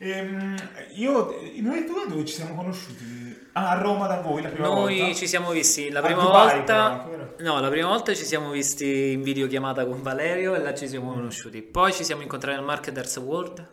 [0.04, 0.56] Ehm,
[0.94, 3.38] io, noi due dove ci siamo conosciuti?
[3.52, 5.14] Ah, a Roma da voi la prima Noi volta?
[5.14, 7.06] ci siamo visti la A prima Dubai, volta.
[7.08, 7.24] però?
[7.38, 11.12] No, la prima volta ci siamo visti in videochiamata con Valerio e là ci siamo
[11.12, 11.62] conosciuti.
[11.62, 13.64] Poi ci siamo incontrati al Marketers World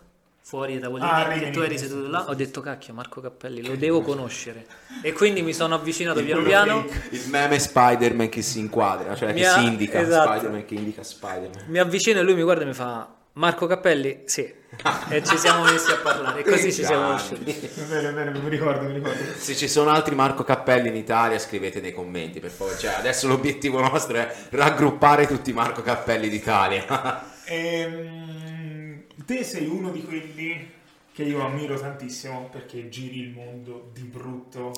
[0.42, 2.26] fuori da tavolini Ah, che Rimini, tu eri seduto là.
[2.28, 4.66] Ho detto cacchio, Marco Cappelli, lo devo conoscere.
[5.02, 6.86] E quindi mi sono avvicinato piano piano.
[7.12, 10.30] Il meme Spider-Man che si inquadra, cioè Mi che ha- si indica, esatto.
[10.32, 11.66] Spider-Man che indica Spider-Man.
[11.70, 13.08] Mi avvicino e lui mi guarda e mi fa:
[13.40, 17.70] Marco Cappelli, sì, e ci siamo messi a parlare, e così ci siamo usciti.
[17.88, 19.18] Bene, bene, mi ricordo, mi ricordo.
[19.38, 22.78] Se ci sono altri Marco Cappelli in Italia, scrivete nei commenti, per favore.
[22.78, 27.28] Cioè, adesso l'obiettivo nostro è raggruppare tutti i Marco Cappelli d'Italia.
[27.52, 30.72] Ehm, te sei uno di quelli
[31.12, 34.72] che io ammiro tantissimo perché giri il mondo di brutto.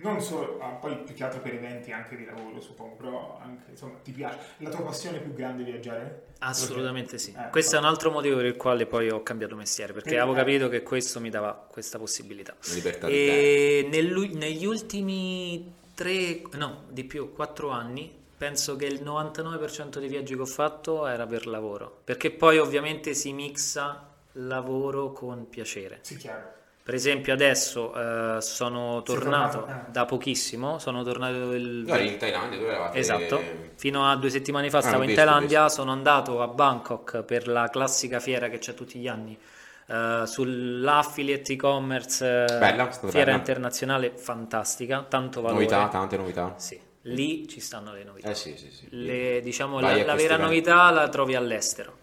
[0.00, 3.70] Non solo, ah, poi più che altro per eventi anche di lavoro, suppongo, però anche,
[3.70, 4.38] insomma, ti piace.
[4.58, 6.26] La tua passione più grande è viaggiare?
[6.40, 7.34] Assolutamente sì.
[7.36, 10.18] Eh, Questo è un altro motivo per il quale poi ho cambiato mestiere, perché Eh,
[10.18, 10.38] avevo eh.
[10.38, 12.54] capito che questo mi dava questa possibilità.
[12.74, 19.02] Libertà di E nellu- negli ultimi tre, no, di più, quattro anni, penso che il
[19.02, 25.10] 99% dei viaggi che ho fatto era per lavoro, perché poi ovviamente si mixa lavoro
[25.12, 25.98] con piacere.
[26.02, 26.54] Sì, chiaro.
[26.88, 31.84] Per esempio adesso eh, sono tornato da pochissimo, sono tornato il...
[31.86, 32.98] Eri in Thailandia, dove eravate?
[32.98, 33.42] Esatto,
[33.76, 37.46] fino a due settimane fa Ah, stavo in visto, Thailandia, sono andato a Bangkok per
[37.46, 39.38] la classica fiera che c'è tutti gli anni,
[39.86, 43.36] eh, sull'affiliate e-commerce, eh, Bella, fiera bella.
[43.36, 45.64] internazionale fantastica, tanto valore.
[45.64, 46.54] Novità, tante novità.
[46.56, 48.30] Sì, lì ci stanno le novità.
[48.30, 48.86] Eh sì, sì, sì.
[48.88, 51.97] Le- diciamo, Vai la, la vera novità la trovi all'estero.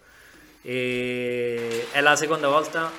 [0.68, 2.92] E è la seconda volta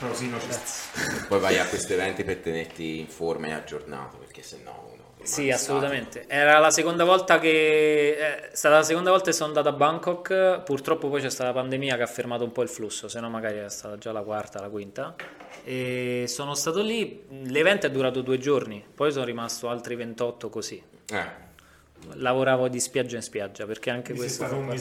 [0.00, 4.16] Però sì, no, c'è- Poi vai a questi eventi per tenerti in forma e aggiornato,
[4.16, 5.00] perché sennò uno...
[5.22, 6.24] Sì, assolutamente.
[6.26, 10.62] Era la seconda volta che è stata la seconda volta che sono andato a Bangkok.
[10.62, 13.28] Purtroppo poi c'è stata la pandemia che ha fermato un po' il flusso, se no
[13.30, 15.14] magari era stata già la quarta, la quinta.
[15.64, 17.24] E sono stato lì.
[17.44, 20.82] L'evento è durato due giorni, poi sono rimasto altri 28 così.
[21.10, 21.50] Eh,
[22.14, 24.72] Lavoravo di spiaggia in spiaggia perché anche sei questo stato un fa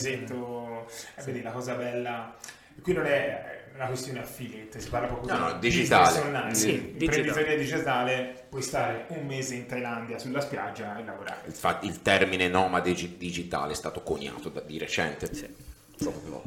[1.16, 2.36] Eh, vedi, la cosa bella.
[2.82, 6.20] Qui non è una questione affiliate, si parla proprio No, di no, digitale.
[6.20, 6.56] online.
[6.56, 8.46] Sì, imprenditoria digitale.
[8.50, 11.42] Puoi stare un mese in Thailandia sulla spiaggia e lavorare.
[11.46, 15.30] infatti il termine nomade gi- digitale è stato coniato da, di recente.
[15.98, 16.42] Proprio.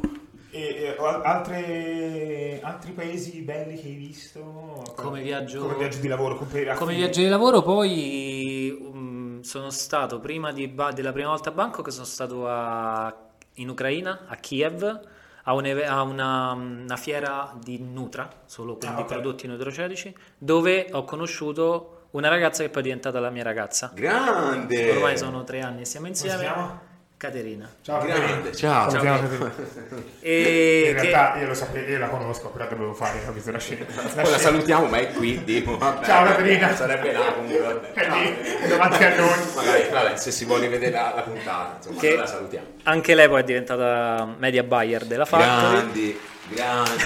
[0.51, 4.85] E, e, altre- altri paesi belli che hai visto?
[4.97, 6.37] Come viaggio- Come viaggio di lavoro?
[6.37, 11.51] Come, Come viaggio di lavoro poi um, sono stato prima di Ba- della prima volta
[11.51, 13.15] a Bangkok sono stato a-
[13.55, 15.01] in Ucraina, a Kiev,
[15.45, 19.09] a, un eve- a una, una fiera di Nutra, solo quindi Ah, ok.
[19.13, 23.91] prodotti nutraceutica, dove ho conosciuto una ragazza che poi è diventata la mia ragazza.
[23.95, 24.91] Grande!
[24.91, 26.93] Ormai sono tre anni e siamo insieme.
[27.25, 27.71] Caterina.
[27.83, 28.91] Ciao, Grande, ciao.
[28.91, 29.03] Ciao.
[29.03, 29.53] Caterina.
[30.21, 33.59] E In che- realtà io lo sapevo, io la conosco, però dovevo fare capito, la
[33.59, 33.85] scena.
[33.85, 35.43] Poi la scena- salutiamo, ma è qui.
[35.45, 36.75] Dico, vabbè, Ciao, Caterina.
[36.75, 37.59] Sarebbe là comunque.
[37.59, 37.93] vabbè.
[37.93, 38.69] È lì, Ciao.
[38.69, 39.39] davanti a noi.
[39.55, 42.67] Magari, vabbè, se si vuole vedere la, la puntata, insomma, Che- la salutiamo.
[42.85, 45.71] Anche lei poi è diventata media buyer della Factory.
[45.73, 47.03] Grandi, grandi,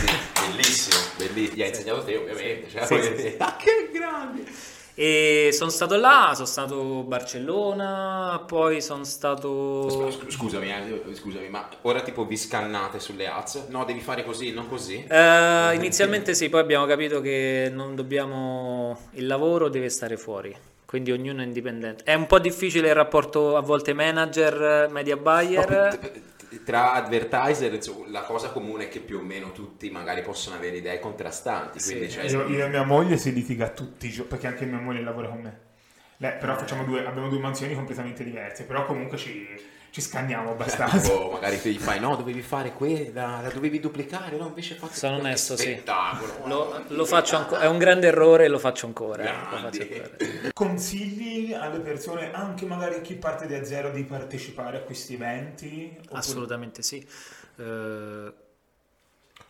[0.50, 1.54] bellissimo, bellissimo.
[1.56, 4.44] Gli hai insegnato te ovviamente, cioè, Sì, sì, ah, che grandi.
[5.00, 10.10] E sono stato là, sono stato a Barcellona, poi sono stato...
[10.10, 13.66] Sc- Scusami, eh, scusami, ma ora tipo vi scannate sulle ads?
[13.68, 15.04] No, devi fare così, non così?
[15.08, 18.98] Eh, inizialmente sì, poi abbiamo capito che non dobbiamo...
[19.12, 20.52] il lavoro deve stare fuori,
[20.84, 22.02] quindi ognuno è indipendente.
[22.02, 25.96] È un po' difficile il rapporto a volte manager, media buyer.
[26.02, 26.20] No,
[26.64, 30.76] tra advertiser insomma, la cosa comune è che più o meno tutti magari possono avere
[30.76, 34.46] idee contrastanti quindi cioè, Io, io e mia moglie si litiga tutti i giorni, perché
[34.46, 35.60] anche mia moglie lavora con me.
[36.18, 39.46] Lei- però facciamo due, abbiamo due mansioni completamente diverse, però comunque ci,
[39.98, 40.96] ci scanniamo abbastanza.
[41.00, 45.16] tipo, magari ti fai no dovevi fare quella la dovevi duplicare no invece fate Sono
[45.16, 45.72] onesto, sì.
[45.72, 49.24] spettacolo Lo, lo faccio ancora, è un grande errore e lo faccio ancora.
[49.24, 50.50] eh, lo faccio ancora.
[50.52, 55.96] Consigli alle persone, anche magari a chi parte da zero, di partecipare a questi eventi?
[55.98, 57.04] Oppure- Assolutamente sì.
[57.56, 58.32] Eh,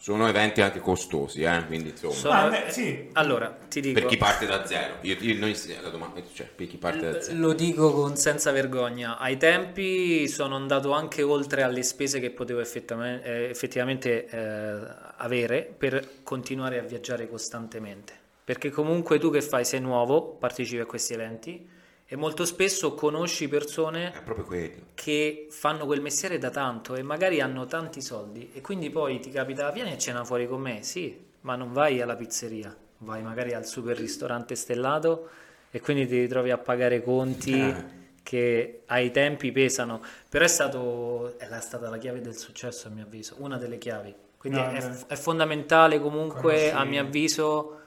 [0.00, 3.08] sono eventi anche costosi eh, quindi insomma sono- Ah, sì.
[3.14, 3.98] Allora, ti dico...
[3.98, 7.20] per chi parte da zero io, io noi la domanda cioè per chi parte da
[7.20, 9.18] zero Lo dico con senza vergogna.
[9.18, 14.78] Ai tempi sono andato anche oltre alle spese che potevo effettivamente, eh, effettivamente, eh,
[15.16, 18.12] avere per continuare a viaggiare costantemente.
[18.44, 21.68] Perché comunque tu che fai sei nuovo, partecipi a questi eventi
[22.10, 24.80] e molto spesso conosci persone è proprio quello.
[24.94, 29.30] che fanno quel mestiere da tanto e magari hanno tanti soldi e quindi poi ti
[29.30, 33.52] capita vieni a cena fuori con me, sì, ma non vai alla pizzeria, vai magari
[33.52, 35.28] al super ristorante stellato
[35.70, 37.84] e quindi ti ritrovi a pagare conti Eh.
[38.22, 43.04] che ai tempi pesano, però è, stato, è stata la chiave del successo a mio
[43.04, 47.80] avviso, una delle chiavi, quindi No, è, è fondamentale comunque Conosci- a mio avviso,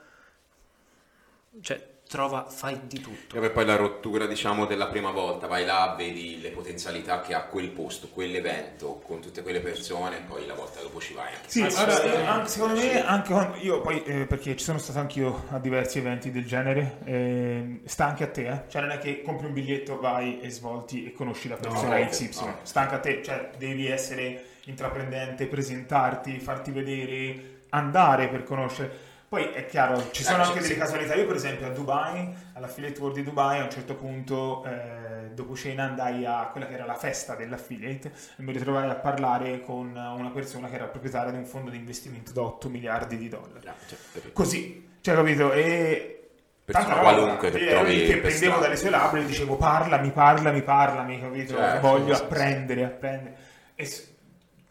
[1.62, 3.42] cioè trova, fai di tutto.
[3.42, 7.44] E poi la rottura, diciamo, della prima volta, vai là, vedi le potenzialità che ha
[7.44, 11.48] quel posto, quell'evento, con tutte quelle persone, e poi la volta dopo ci vai anche.
[11.50, 15.00] Sì, allora, eh, anche- secondo me, anche quando- io poi, eh, perché ci sono stato
[15.00, 18.62] anch'io a diversi eventi del genere, eh, sta anche a te, eh?
[18.68, 22.06] cioè non è che compri un biglietto, vai e svolti e conosci la persona No,
[22.06, 22.56] XY, no.
[22.64, 29.10] sta anche a te, cioè devi essere intraprendente, presentarti, farti vedere, andare per conoscere.
[29.32, 31.16] Poi è chiaro, ci sono Eh, anche delle casualità.
[31.16, 35.56] Io, per esempio, a Dubai, all'affiliate world di Dubai, a un certo punto, eh, dopo
[35.56, 39.96] cena, andai a quella che era la festa dell'affiliate e mi ritrovai a parlare con
[39.96, 43.70] una persona che era proprietaria di un fondo di investimento da 8 miliardi di dollari.
[43.88, 44.34] Cioè, capito?
[44.34, 45.54] Così, cioè, capito?
[45.54, 46.32] E
[46.66, 50.62] Persona tanta roba, qualunque che trovi che prendevo dalle sue labbra e dicevo parlami, parlami,
[50.62, 51.56] parlami, capito?
[51.56, 53.36] Certo, Voglio apprendere, apprendere.
[53.76, 53.90] E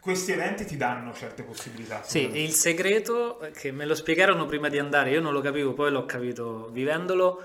[0.01, 2.01] questi eventi ti danno certe possibilità.
[2.03, 2.39] Sì, me.
[2.39, 6.05] il segreto che me lo spiegarono prima di andare, io non lo capivo, poi l'ho
[6.05, 7.41] capito vivendolo.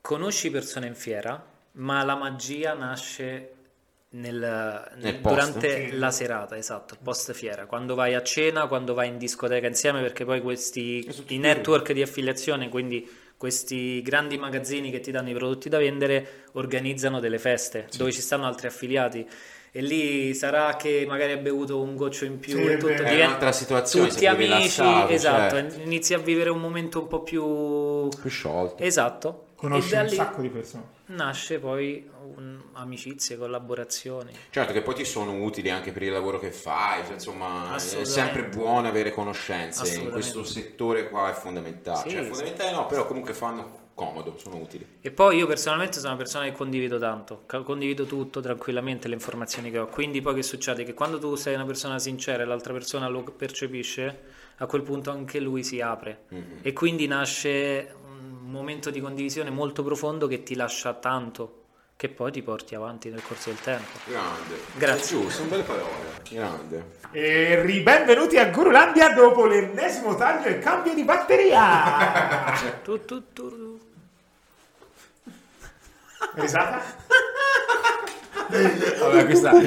[0.00, 3.52] Conosci persone in fiera, ma la magia nasce
[4.10, 5.96] nel- Nel durante Sì.
[5.96, 10.00] la serata, esatto, il post fiera, quando vai a cena, quando vai in discoteca insieme,
[10.00, 15.34] perché poi questi i network di affiliazione, quindi questi grandi magazzini che ti danno i
[15.34, 19.26] prodotti da vendere, organizzano delle feste dove ci stanno altri affiliati.
[19.70, 22.92] E lì sarà che magari hai bevuto un goccio in più Sì, e tutto.
[22.92, 25.80] È diventa- un'altra situazione, tutti amici, esatto, certo.
[25.82, 28.82] inizi a vivere un momento un po' più Più sciolto.
[28.82, 29.42] esatto.
[29.58, 30.84] Conosci un sacco di persone.
[31.06, 34.30] nasce poi un- amicizie, collaborazioni.
[34.50, 37.78] Certo che poi ti sono utili anche per il lavoro che fai, cioè, insomma è
[38.04, 42.28] sempre buono avere conoscenze, in questo settore qua è fondamentale, Sì, cioè sì.
[42.28, 44.86] fondamentale no, però comunque fanno comodo, sono utili.
[45.00, 49.72] E poi io personalmente sono una persona che condivido tanto, condivido tutto tranquillamente le informazioni
[49.72, 49.86] che ho.
[49.88, 50.84] Quindi poi che succede?
[50.84, 54.20] Che quando tu sei una persona sincera e l'altra persona lo percepisce,
[54.58, 56.26] a quel punto anche lui si apre.
[56.28, 56.58] Mhm.
[56.62, 57.92] E quindi nasce
[58.48, 61.64] un momento di condivisione molto profondo che ti lascia tanto,
[61.96, 63.98] che poi ti porti avanti nel corso del tempo.
[64.06, 64.56] Grande.
[64.74, 65.18] Grazie.
[65.18, 66.22] È giusto, sono belle parole.
[66.30, 66.96] Grande.
[67.12, 72.76] E ribenvenuti a Gurulandia dopo l'ennesimo taglio e cambio di batteria.
[72.82, 73.80] Tu, tu, tu, tu.
[76.32, 76.80] Risata?
[78.48, 79.50] Vabbè, questa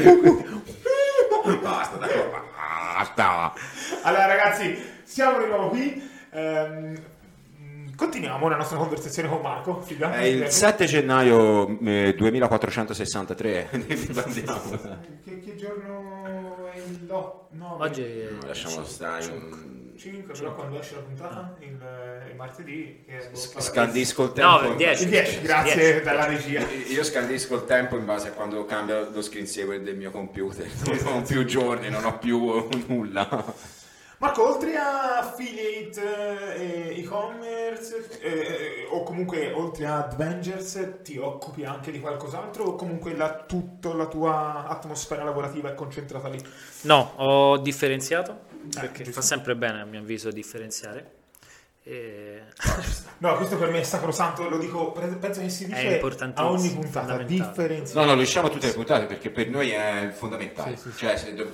[1.62, 3.54] Basta, dai, basta.
[4.02, 6.10] Allora ragazzi, siamo di nuovo qui.
[6.32, 7.11] Ehm,
[8.02, 9.80] continuiamo la nostra conversazione con Marco.
[9.82, 10.12] Figa.
[10.14, 13.70] È il 7 gennaio eh, 2463.
[13.72, 15.00] Andiamo.
[15.24, 19.26] Che, che giorno è il lo- no, Oggi è Lasciamo stare.
[19.28, 21.68] un- 5, però quando esce la puntata il,
[22.32, 24.72] il martedì che è Scandisco il No, tempo.
[24.72, 25.04] il 10.
[25.04, 26.02] il 10, grazie 10.
[26.04, 26.66] dalla regia.
[26.88, 30.66] Io scandisco il tempo in base a quando cambia lo screensaver del mio computer.
[31.04, 33.54] Non ho più giorni, non ho più nulla.
[34.22, 41.66] Marco, oltre a affiliate eh, e e-commerce eh, o comunque oltre a Avengers ti occupi
[41.66, 46.40] anche di qualcos'altro o comunque la, tutta la tua atmosfera lavorativa è concentrata lì?
[46.82, 48.42] No, ho differenziato
[48.72, 49.22] perché giusto.
[49.22, 51.21] fa sempre bene a mio avviso differenziare.
[51.92, 52.42] E...
[53.18, 56.00] No, questo per me è sacrosanto, lo dico, penso che si dice
[56.36, 58.00] a ogni puntata, differenziare.
[58.00, 60.80] No, no, lo diciamo a tutte le puntate perché per noi è fondamentale.
[60.96, 61.52] Cioè, se do-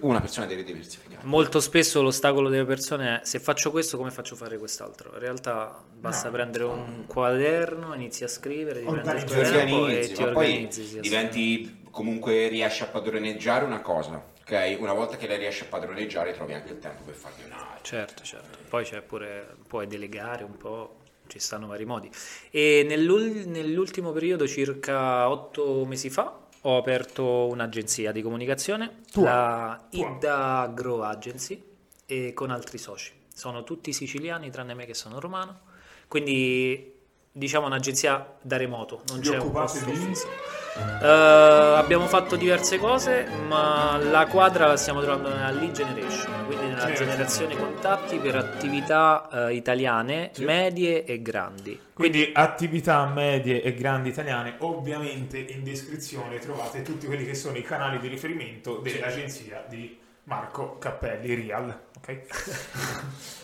[0.00, 1.22] una persona deve diversificare.
[1.24, 5.10] Molto spesso l'ostacolo delle persone è se faccio questo come faccio a fare quest'altro.
[5.12, 6.32] In realtà basta No.
[6.32, 9.34] prendere un quaderno, inizi a scrivere, ti prendi il Organizzi.
[9.34, 10.86] Ti e organizzi, ti ma poi organizzi.
[10.86, 14.76] sì, diventi comunque riesci a padroneggiare una cosa, ok?
[14.80, 17.78] Una volta che la riesci a padroneggiare trovi anche il tempo per farne un'altra.
[17.82, 18.58] Certo, certo.
[18.68, 22.10] Poi c'è pure, puoi delegare un po', ci stanno vari modi.
[22.50, 29.24] E nell'ul- nell'ultimo periodo, circa otto mesi fa, ho aperto un'agenzia di comunicazione, Tua.
[29.24, 30.08] la Tua.
[30.16, 31.62] Ida Agro Agency,
[32.06, 33.12] e con altri soci.
[33.34, 35.60] Sono tutti siciliani, tranne me che sono romano.
[36.08, 36.92] Quindi
[37.32, 39.92] diciamo un'agenzia da remoto, non Vi c'è un posto di?
[39.96, 40.28] fisso.
[40.76, 46.66] Eh, abbiamo fatto diverse cose, ma la quadra la stiamo trovando nella lead generation, quindi
[46.66, 47.04] nella Certo.
[47.04, 51.78] generazione contatti per attività eh, italiane medie e grandi.
[51.92, 57.62] Quindi attività medie e grandi italiane, ovviamente in descrizione trovate tutti quelli che sono i
[57.62, 61.80] canali di riferimento dell'agenzia di Marco Cappelli Real.
[61.98, 62.18] Ok?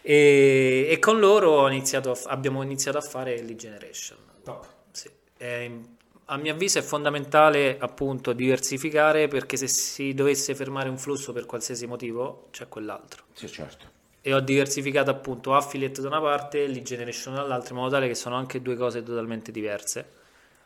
[0.00, 4.16] E, e con loro ho iniziato abbiamo iniziato a fare lead generation.
[4.42, 4.66] Top.
[4.90, 5.10] Sì.
[5.36, 5.70] È-
[6.30, 11.46] a mio avviso è fondamentale appunto diversificare perché se si dovesse fermare un flusso per
[11.46, 13.24] qualsiasi motivo c'è quell'altro.
[13.32, 13.96] Sì, certo.
[14.20, 18.08] E ho diversificato appunto affiliate da una parte e lead generation dall'altra in modo tale
[18.08, 20.16] che sono anche due cose totalmente diverse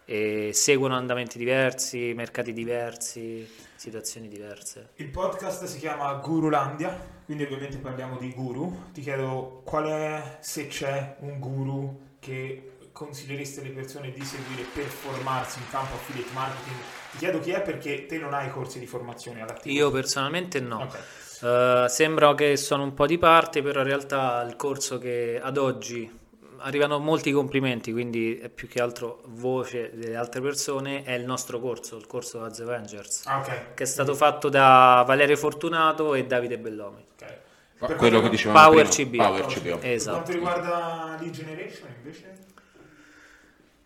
[0.05, 4.91] e seguono andamenti diversi, mercati diversi, situazioni diverse.
[4.97, 8.91] Il podcast si chiama Gurulandia, quindi ovviamente parliamo di guru.
[8.93, 14.85] Ti chiedo qual è, se c'è un guru che consigliereste alle persone di seguire per
[14.85, 16.77] formarsi in campo affiliate marketing.
[17.13, 19.75] Ti chiedo chi è perché te non hai corsi di formazione all'attivo.
[19.75, 20.83] Io personalmente no.
[20.83, 20.99] Ok.
[21.45, 25.57] Eh, sembra che sono un po' di parte, però in realtà il corso che ad
[25.57, 26.21] oggi
[26.65, 31.59] arrivano molti complimenti, quindi è più che altro voce delle altre persone, è il nostro
[31.59, 33.75] corso, il corso Az Avengers, Ah, ok.
[33.75, 37.05] che è stato fatto da Valerio Fortunato e Davide Bellomi.
[37.15, 37.39] ok.
[37.79, 39.17] Ma Per quello quanto- che dicevamo Power prima, CB.
[39.17, 39.63] Power CB.
[39.63, 40.31] Per quanto Esatto.
[40.31, 42.37] riguarda Lead Generation invece?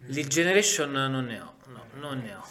[0.06, 2.44] Lead Generation non ne ho, no, non ne ho.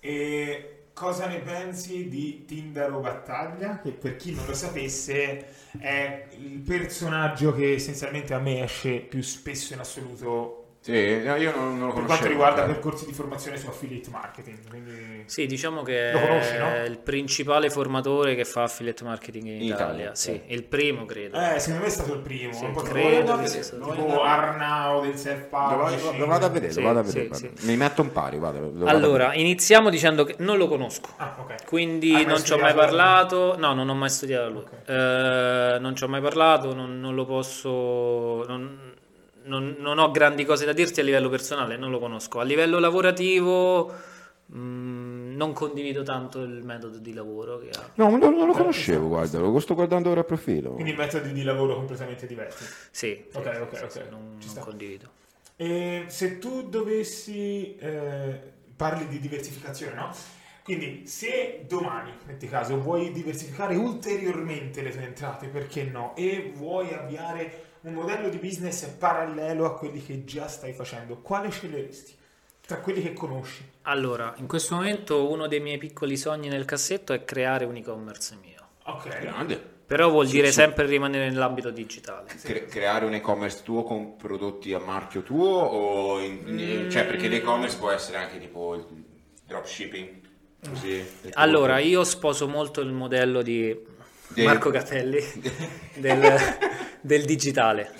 [0.00, 3.80] E cosa ne pensi di Tindaro Battaglia?
[3.80, 5.46] Che per chi non lo sapesse
[5.78, 11.54] è il personaggio che essenzialmente a me esce più spesso in assoluto Sì, no, io
[11.54, 12.06] non, non lo per conoscevo.
[12.06, 12.66] quanto riguarda eh.
[12.66, 14.58] percorsi di formazione su affiliate marketing.
[14.68, 15.22] Quindi...
[15.26, 16.66] Sì, diciamo che Lo conosci, no?
[16.72, 19.84] è il principale formatore che fa affiliate marketing in In Italia.
[19.92, 20.52] Italia, sì, sì.
[20.52, 21.38] il primo credo.
[21.40, 22.52] Eh, secondo me è stato il primo.
[22.52, 23.92] Sì, credo tipo, che sia stato.
[23.92, 26.18] tipo Arnau del self Lo vado, publishing.
[26.18, 27.34] lo vado a vedere, Sì, lo vado a vedere.
[27.34, 27.50] sì.
[27.60, 31.10] Mi metto un pari, vado Allora, iniziamo dicendo che non lo conosco.
[31.18, 31.64] Ah, ok.
[31.64, 34.62] Quindi Hai non ci ho mai parlato, no, non ho mai studiato lui.
[34.62, 34.88] Ok.
[34.90, 38.44] Eh, non ci ho mai parlato, non, non lo posso.
[38.48, 38.81] Non,
[39.44, 42.40] non- non ho grandi cose da dirti a livello personale, non lo conosco.
[42.40, 43.92] A livello lavorativo,
[44.46, 47.90] mh, non condivido tanto il metodo di lavoro che ha.
[47.94, 50.72] No, non, non lo conoscevo, guarda, lo sto guardando ora a profilo.
[50.72, 52.64] Quindi metodi di lavoro completamente diversi.
[52.90, 53.90] Sì, Ok, sì, ok, sì, ok.
[53.90, 54.60] sì, non, Ci non sta.
[54.60, 55.08] condivido.
[55.56, 58.40] E se tu dovessi eh,
[58.76, 60.10] parli di diversificazione, no?
[60.64, 66.14] Quindi se domani, metti caso, vuoi diversificare ulteriormente le tue entrate, perché no?
[66.16, 71.50] E vuoi avviare un modello di business parallelo a quelli che già stai facendo, quale
[71.50, 72.14] sceglieresti?
[72.64, 73.68] Tra quelli che conosci?
[73.82, 78.36] Allora, in questo momento uno dei miei piccoli sogni nel cassetto è creare un e-commerce
[78.40, 78.60] mio.
[78.84, 79.18] Ok.
[79.20, 79.70] Grande.
[79.84, 80.52] Però vuol Sì, dire sì.
[80.54, 82.32] sempre rimanere nell'ambito digitale.
[82.40, 87.26] Cre- creare un e-commerce tuo con prodotti a marchio tuo o in- in- cioè perché
[87.28, 88.86] l'e-commerce può essere anche tipo il
[89.46, 90.20] dropshipping
[90.68, 93.76] così Allora, io sposo molto il modello di
[94.36, 95.20] Marco Capelli
[95.98, 96.20] del,
[97.02, 97.90] del digitale.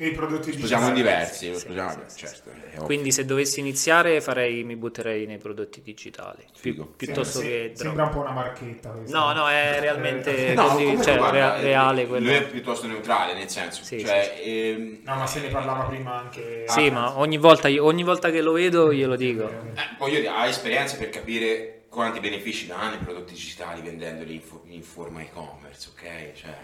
[0.00, 0.94] I prodotti sposiamo digitali.
[0.94, 2.84] diversi lo sposiamo, certo, è ovvio.
[2.84, 6.42] Quindi se dovessi iniziare farei, mi butterei nei prodotti digitali.
[6.42, 6.86] Pi- Figo.
[6.96, 7.76] piuttosto Sì, che drop.
[7.82, 9.18] Sembra un po' una marchetta questa.
[9.18, 12.24] No, no, è realmente No, così, cioè, guarda, rea- eh, reale quello.
[12.28, 16.18] lui è piuttosto neutrale nel senso Sì, cioè ehm, No, ma se ne parlava prima
[16.18, 16.64] anche...
[16.68, 19.50] Sì, ma ogni volta, ogni volta che lo vedo glielo dico.
[19.50, 24.40] eh, voglio dire ha esperienze per capire quanti benefici danno i prodotti digitali vendendoli in,
[24.40, 26.54] fo- in forma e-commerce ok cioè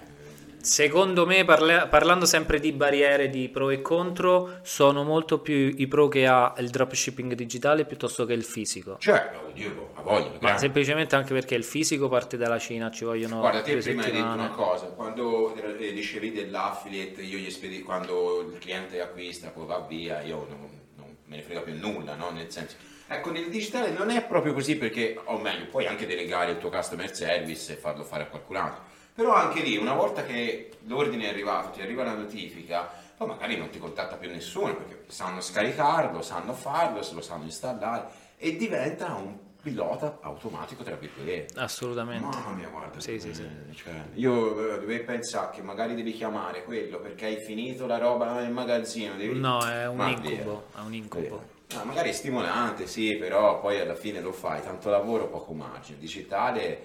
[0.67, 5.87] Secondo me, parla- parlando sempre di barriere di pro e contro, sono molto più i
[5.87, 8.97] pro che ha il dropshipping digitale piuttosto che il fisico.
[8.99, 10.59] cioè io a voglia Ma grande.
[10.59, 14.25] semplicemente anche perché il fisico parte dalla Cina, ci vogliono Guarda, te prima hai detto
[14.25, 19.79] una cosa, quando eh, dicevi dell'affiliate, io gli spedi, quando il cliente acquista, poi va
[19.89, 22.31] via, io non, non me ne frega più nulla, no?
[22.31, 22.75] Nel senso,
[23.07, 26.71] ecco, nel digitale non è proprio così perché, o meglio, puoi anche delegare il tuo
[26.71, 28.95] customer service e farlo fare a qualcun altro.
[29.17, 32.87] Però anche lì, una volta che l'ordine è arrivato, ti arriva la notifica,
[33.17, 37.45] poi magari non ti contatta più nessuno perché sanno scaricarlo, sanno farlo, se lo sanno
[37.45, 41.59] installare e diventa un pilota automatico, tra virgolette.
[41.59, 42.27] Assolutamente.
[42.27, 43.01] Mamma mia, guarda.
[43.01, 43.49] Sì, sì, eh, sì.
[43.75, 48.35] cioè, io eh, dovevo pensare che magari devi chiamare quello perché hai finito la roba
[48.35, 49.17] nel magazzino.
[49.17, 49.41] Devi...
[49.41, 50.83] No, è un Ma incubo, via.
[50.83, 51.55] è un incubo.
[51.75, 55.99] Ah, magari è stimolante, sì, però poi alla fine lo fai, tanto lavoro, poco margine.
[55.99, 56.83] Digitale,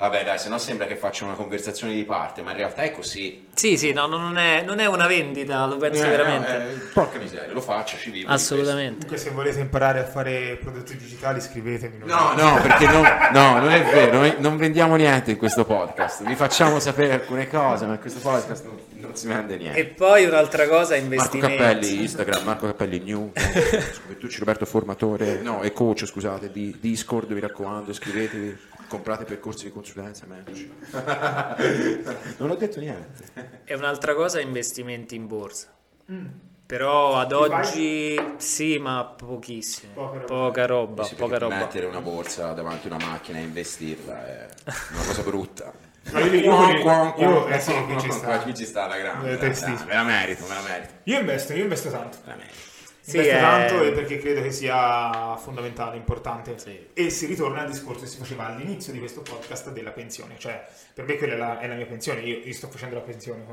[0.00, 2.90] vabbè dai, se no sembra che faccia una conversazione di parte, ma in realtà è
[2.90, 3.48] così.
[3.54, 6.52] Sì, sì, no, non è, non è una vendita, lo penso Eh, veramente.
[6.56, 8.30] no, eh, porca miseria, lo faccio, ci vivo.
[8.30, 9.04] Assolutamente.
[9.04, 11.98] Comunque se volete imparare a fare prodotti digitali scrivetemi.
[12.04, 16.24] No, no, perché non, no, non è vero, noi non vendiamo niente in questo podcast,
[16.24, 19.78] vi facciamo sapere alcune cose, ma in questo podcast non, non si vende niente.
[19.78, 21.56] E poi un'altra cosa, Marco investimenti.
[21.56, 23.32] Cappelli, Instagram, Marco Cappelli New,
[24.18, 28.56] Tucci Roberto Formatore, no, e coach, scusate, di Discord, mi raccomando, iscrivetevi,
[28.90, 30.26] comprate percorsi di consulenza.
[32.38, 33.62] Non ho detto niente.
[33.64, 35.68] E un'altra cosa, investimenti in borsa.
[36.66, 39.92] Però ad oggi sì, ma pochissimo.
[39.94, 40.26] Poca roba.
[40.26, 41.56] Poca roba, Sì, poca perché roba.
[41.56, 44.48] mettere una borsa davanti a una macchina e investirla è
[44.92, 45.72] una cosa brutta.
[46.12, 48.38] Ma io- io- io- io- eh sì, qui ci sta.
[48.40, 49.32] qui ci sta la grande.
[49.32, 49.76] Eh, dai, testissimo.
[49.78, 50.92] dai, Me la merito, me la merito.
[51.04, 52.18] Io investo, io investo tanto.
[52.24, 52.68] me la merito.
[53.02, 56.58] Sì, investo è- tanto e perché credo che sia fondamentale, importante.
[56.58, 56.86] Sì.
[56.92, 60.34] E si ritorna al discorso che si faceva all'inizio di questo podcast della pensione.
[60.38, 62.20] Cioè, per me quella è la, è la mia pensione.
[62.20, 63.44] Io, io sto facendo la pensione.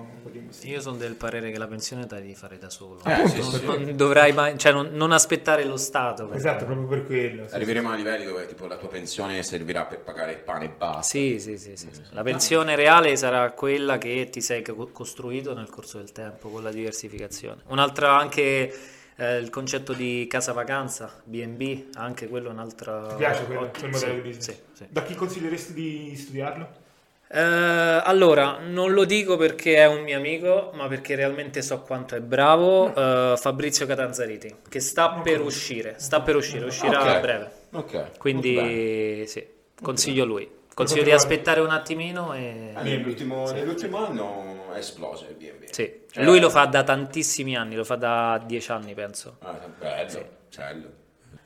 [0.64, 3.00] Io sono del parere che la pensione te la devi fare da solo.
[3.06, 3.66] Eh, sì, non, sì.
[3.66, 6.28] non dovrai mai, cioè non, non aspettare lo Stato.
[6.28, 7.48] per Esatto, proprio per quello.
[7.48, 7.56] sì.
[7.56, 11.02] Arriveremo a livelli dove tipo la tua pensione servirà per pagare il pane e basta.
[11.04, 11.88] Sì, sì, sì, sì.
[12.12, 16.64] La pensione reale sarà quella che ti sei co- costruito nel corso del tempo con
[16.64, 17.62] la diversificazione.
[17.68, 18.74] Un'altra anche
[19.18, 23.06] eh, il concetto di casa vacanza, B&B, anche quello è un'altra...
[23.10, 24.46] Ti piace quello, ot- quel modello sì, di business?
[24.46, 24.86] Sì, sì.
[24.90, 26.86] Da chi consiglieresti di studiarlo?
[27.30, 32.16] Eh, allora, non lo dico perché è un mio amico, ma perché realmente so quanto
[32.16, 32.94] è bravo.
[32.96, 37.08] eh, Fabrizio Catanzariti, che sta per uscire, sta per uscire, uscirà Ok.
[37.08, 37.52] a breve.
[37.72, 37.94] Ok.
[37.94, 38.12] molto bene.
[38.18, 39.46] Quindi sì,
[39.82, 40.50] consiglio lui.
[40.78, 42.72] Consiglio di aspettare un attimino e...
[42.76, 45.72] Ah, nell'ultimo, nell'ultimo anno è esploso il B&B.
[45.72, 49.38] Sì, Cioè- lui lo fa da tantissimi anni, lo fa da dieci anni penso.
[49.40, 50.97] Ah, bello, bello.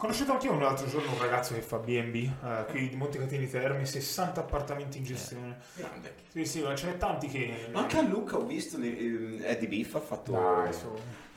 [0.01, 3.47] Conosciuto anche io un altro giorno un ragazzo che fa B&B eh, qui di Montecatini
[3.47, 5.57] Termi, 60 appartamenti in gestione.
[5.75, 6.15] Grande.
[6.33, 7.67] Sì, sì, ma ce n'è tanti che...
[7.71, 10.31] Ma anche a Lucca ho visto ehm, Eddie Beef ha fatto...
[10.31, 10.87] Dai, su.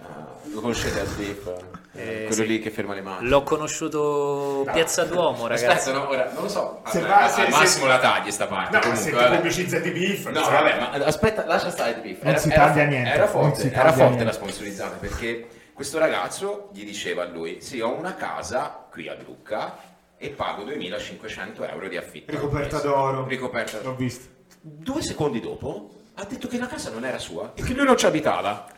[0.01, 1.63] Ah, lo conoscete Eddie Beef?
[1.93, 2.47] Eh, Quello sì.
[2.47, 3.29] lì che ferma le mani.
[3.29, 5.67] L'ho conosciuto Piazza Duomo, ragazzi.
[5.91, 6.81] Aspetta, no, ora non lo so.
[6.87, 8.71] Se Al- va- se- al se- massimo la tagli sta parte.
[8.71, 9.35] No, ma comunque, se ti vabbè.
[9.37, 10.27] pubblicizza di beef...
[10.31, 12.23] No, vabbè, ma aspetta, lascia stare Eddie Beef.
[12.23, 14.25] Non si era, taglia fo- niente, era forte, si era taglia forte niente.
[14.25, 19.17] la sponsorizzata perché questo ragazzo gli diceva a lui: Sì, ho una casa qui a
[19.25, 19.77] Lucca
[20.17, 22.31] e pago 2500 euro di affitto.
[22.33, 23.27] Ricoperta mese." d'oro.
[23.27, 24.29] Ricoperta L'ho visto.
[24.61, 27.97] Due secondi dopo ha detto che la casa non era sua e che lui non
[27.99, 28.71] ci abitava.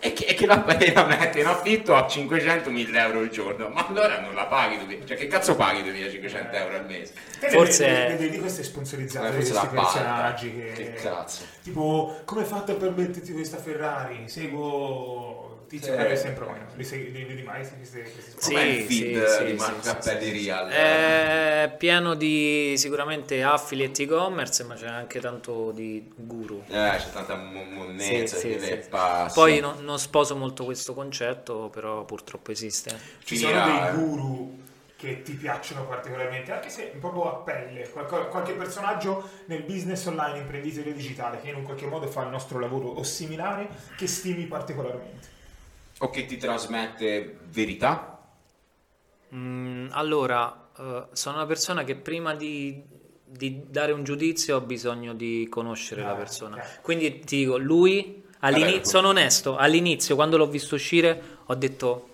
[0.00, 3.68] E che, e che la, la mette in affitto a 500.000 euro al giorno.
[3.68, 7.14] Ma allora non la paghi, cioè che cazzo paghi 2500 euro al mese?
[7.48, 9.92] Forse- vedi queste sponsorizzate Eh, di forse questi la paga.
[9.92, 10.72] personaggi che...
[10.72, 11.44] Che cazzo.
[11.62, 14.28] Tipo, come hai fatto a permetterti questa Ferrari?
[14.28, 15.96] Seguo Tizio Sì.
[15.98, 16.66] Caio sempre meno.
[16.74, 19.82] Li, segui- li vedi mai queste, queste Sì, Com'è il feed sì, di sì, Marco
[19.82, 20.68] sì, Cappelli sì, Real?
[20.68, 26.62] È pieno di sicuramente affiliate e-commerce, ma c'è anche tanto di guru.
[26.68, 28.78] Eh, c'è tanta mo- monnezza Sì, che sì, sì.
[29.32, 32.90] Poi non, non sposo molto questo concetto, però purtroppo esiste.
[33.24, 34.04] Ci Finirà, sono dei eh.
[34.04, 34.62] guru
[34.96, 40.38] che ti piacciono particolarmente, anche se proprio a pelle, qualco- qualche personaggio nel business online,
[40.38, 44.44] imprenditoria digitale, che in un qualche modo fa il nostro lavoro o similare, che stimi
[44.46, 45.33] particolarmente.
[45.98, 48.20] O che ti trasmette verità?
[49.34, 52.82] Mm, allora, eh, sono una persona che prima di,
[53.24, 56.58] di dare un giudizio ho bisogno di conoscere la Ah, persona.
[56.58, 56.80] ok.
[56.82, 62.08] Quindi ti dico, lui, all'inizio, Vabbè, sono onesto, all'inizio quando l'ho visto uscire ho detto,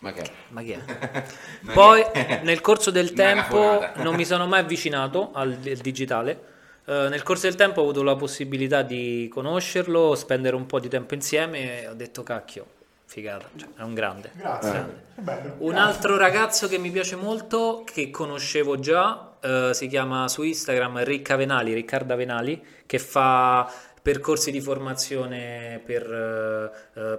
[0.00, 0.30] Ma che?
[0.48, 0.84] ma chi è?
[1.62, 2.04] Ma Poi che-
[2.40, 6.44] nel corso del tempo non mi sono mai avvicinato al, al digitale.
[6.84, 10.88] Eh, nel corso del tempo ho avuto la possibilità di conoscerlo, spendere un po' di
[10.88, 12.66] tempo insieme e ho detto cacchio,
[13.10, 14.30] figata, cioè, è un grande.
[14.34, 14.70] Grazie.
[14.70, 15.02] Grande.
[15.16, 15.54] Bello.
[15.58, 15.92] Un Grazie.
[15.92, 21.34] altro ragazzo che mi piace molto, che conoscevo già, eh, si chiama su Instagram Ricca
[21.34, 23.68] Venali, Riccarda Venali, che fa
[24.00, 27.18] percorsi di formazione per, eh, eh,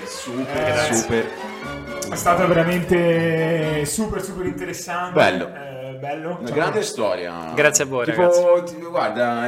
[0.06, 1.73] super, Eh, super.
[2.14, 5.14] È stato veramente super, super interessante.
[5.14, 5.48] Bello.
[5.48, 6.38] Eh, bello.
[6.38, 6.56] Una Ciao.
[6.56, 7.52] grande storia.
[7.56, 8.76] Grazie a voi, tipo, ragazzi.
[8.76, 9.48] tipo, guarda,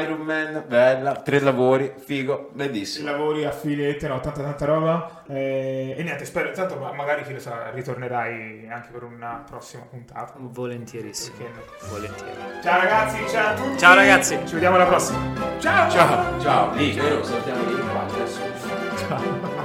[0.00, 3.08] Iron Man, bella, tre lavori, figo, I bellissimo.
[3.10, 5.22] lavori affiliate, no, tanta tanta roba.
[5.28, 9.84] Eh, e niente, spero, tanto ma- magari chi lo sa, ritornerai anche per una prossima
[9.88, 10.34] puntata.
[10.38, 11.36] Volentierissimo.
[11.88, 12.32] Volentieri.
[12.62, 13.78] Ciao ragazzi, ciao a tutti.
[13.78, 14.38] Ciao, ragazzi.
[14.44, 15.18] Ci vediamo alla prossima.
[15.60, 15.88] Ciao.
[15.88, 17.22] Ciao, ciao, lì, vero?
[17.22, 18.40] Salutiamo lì, qua, adesso.
[19.08, 19.61] Ciao.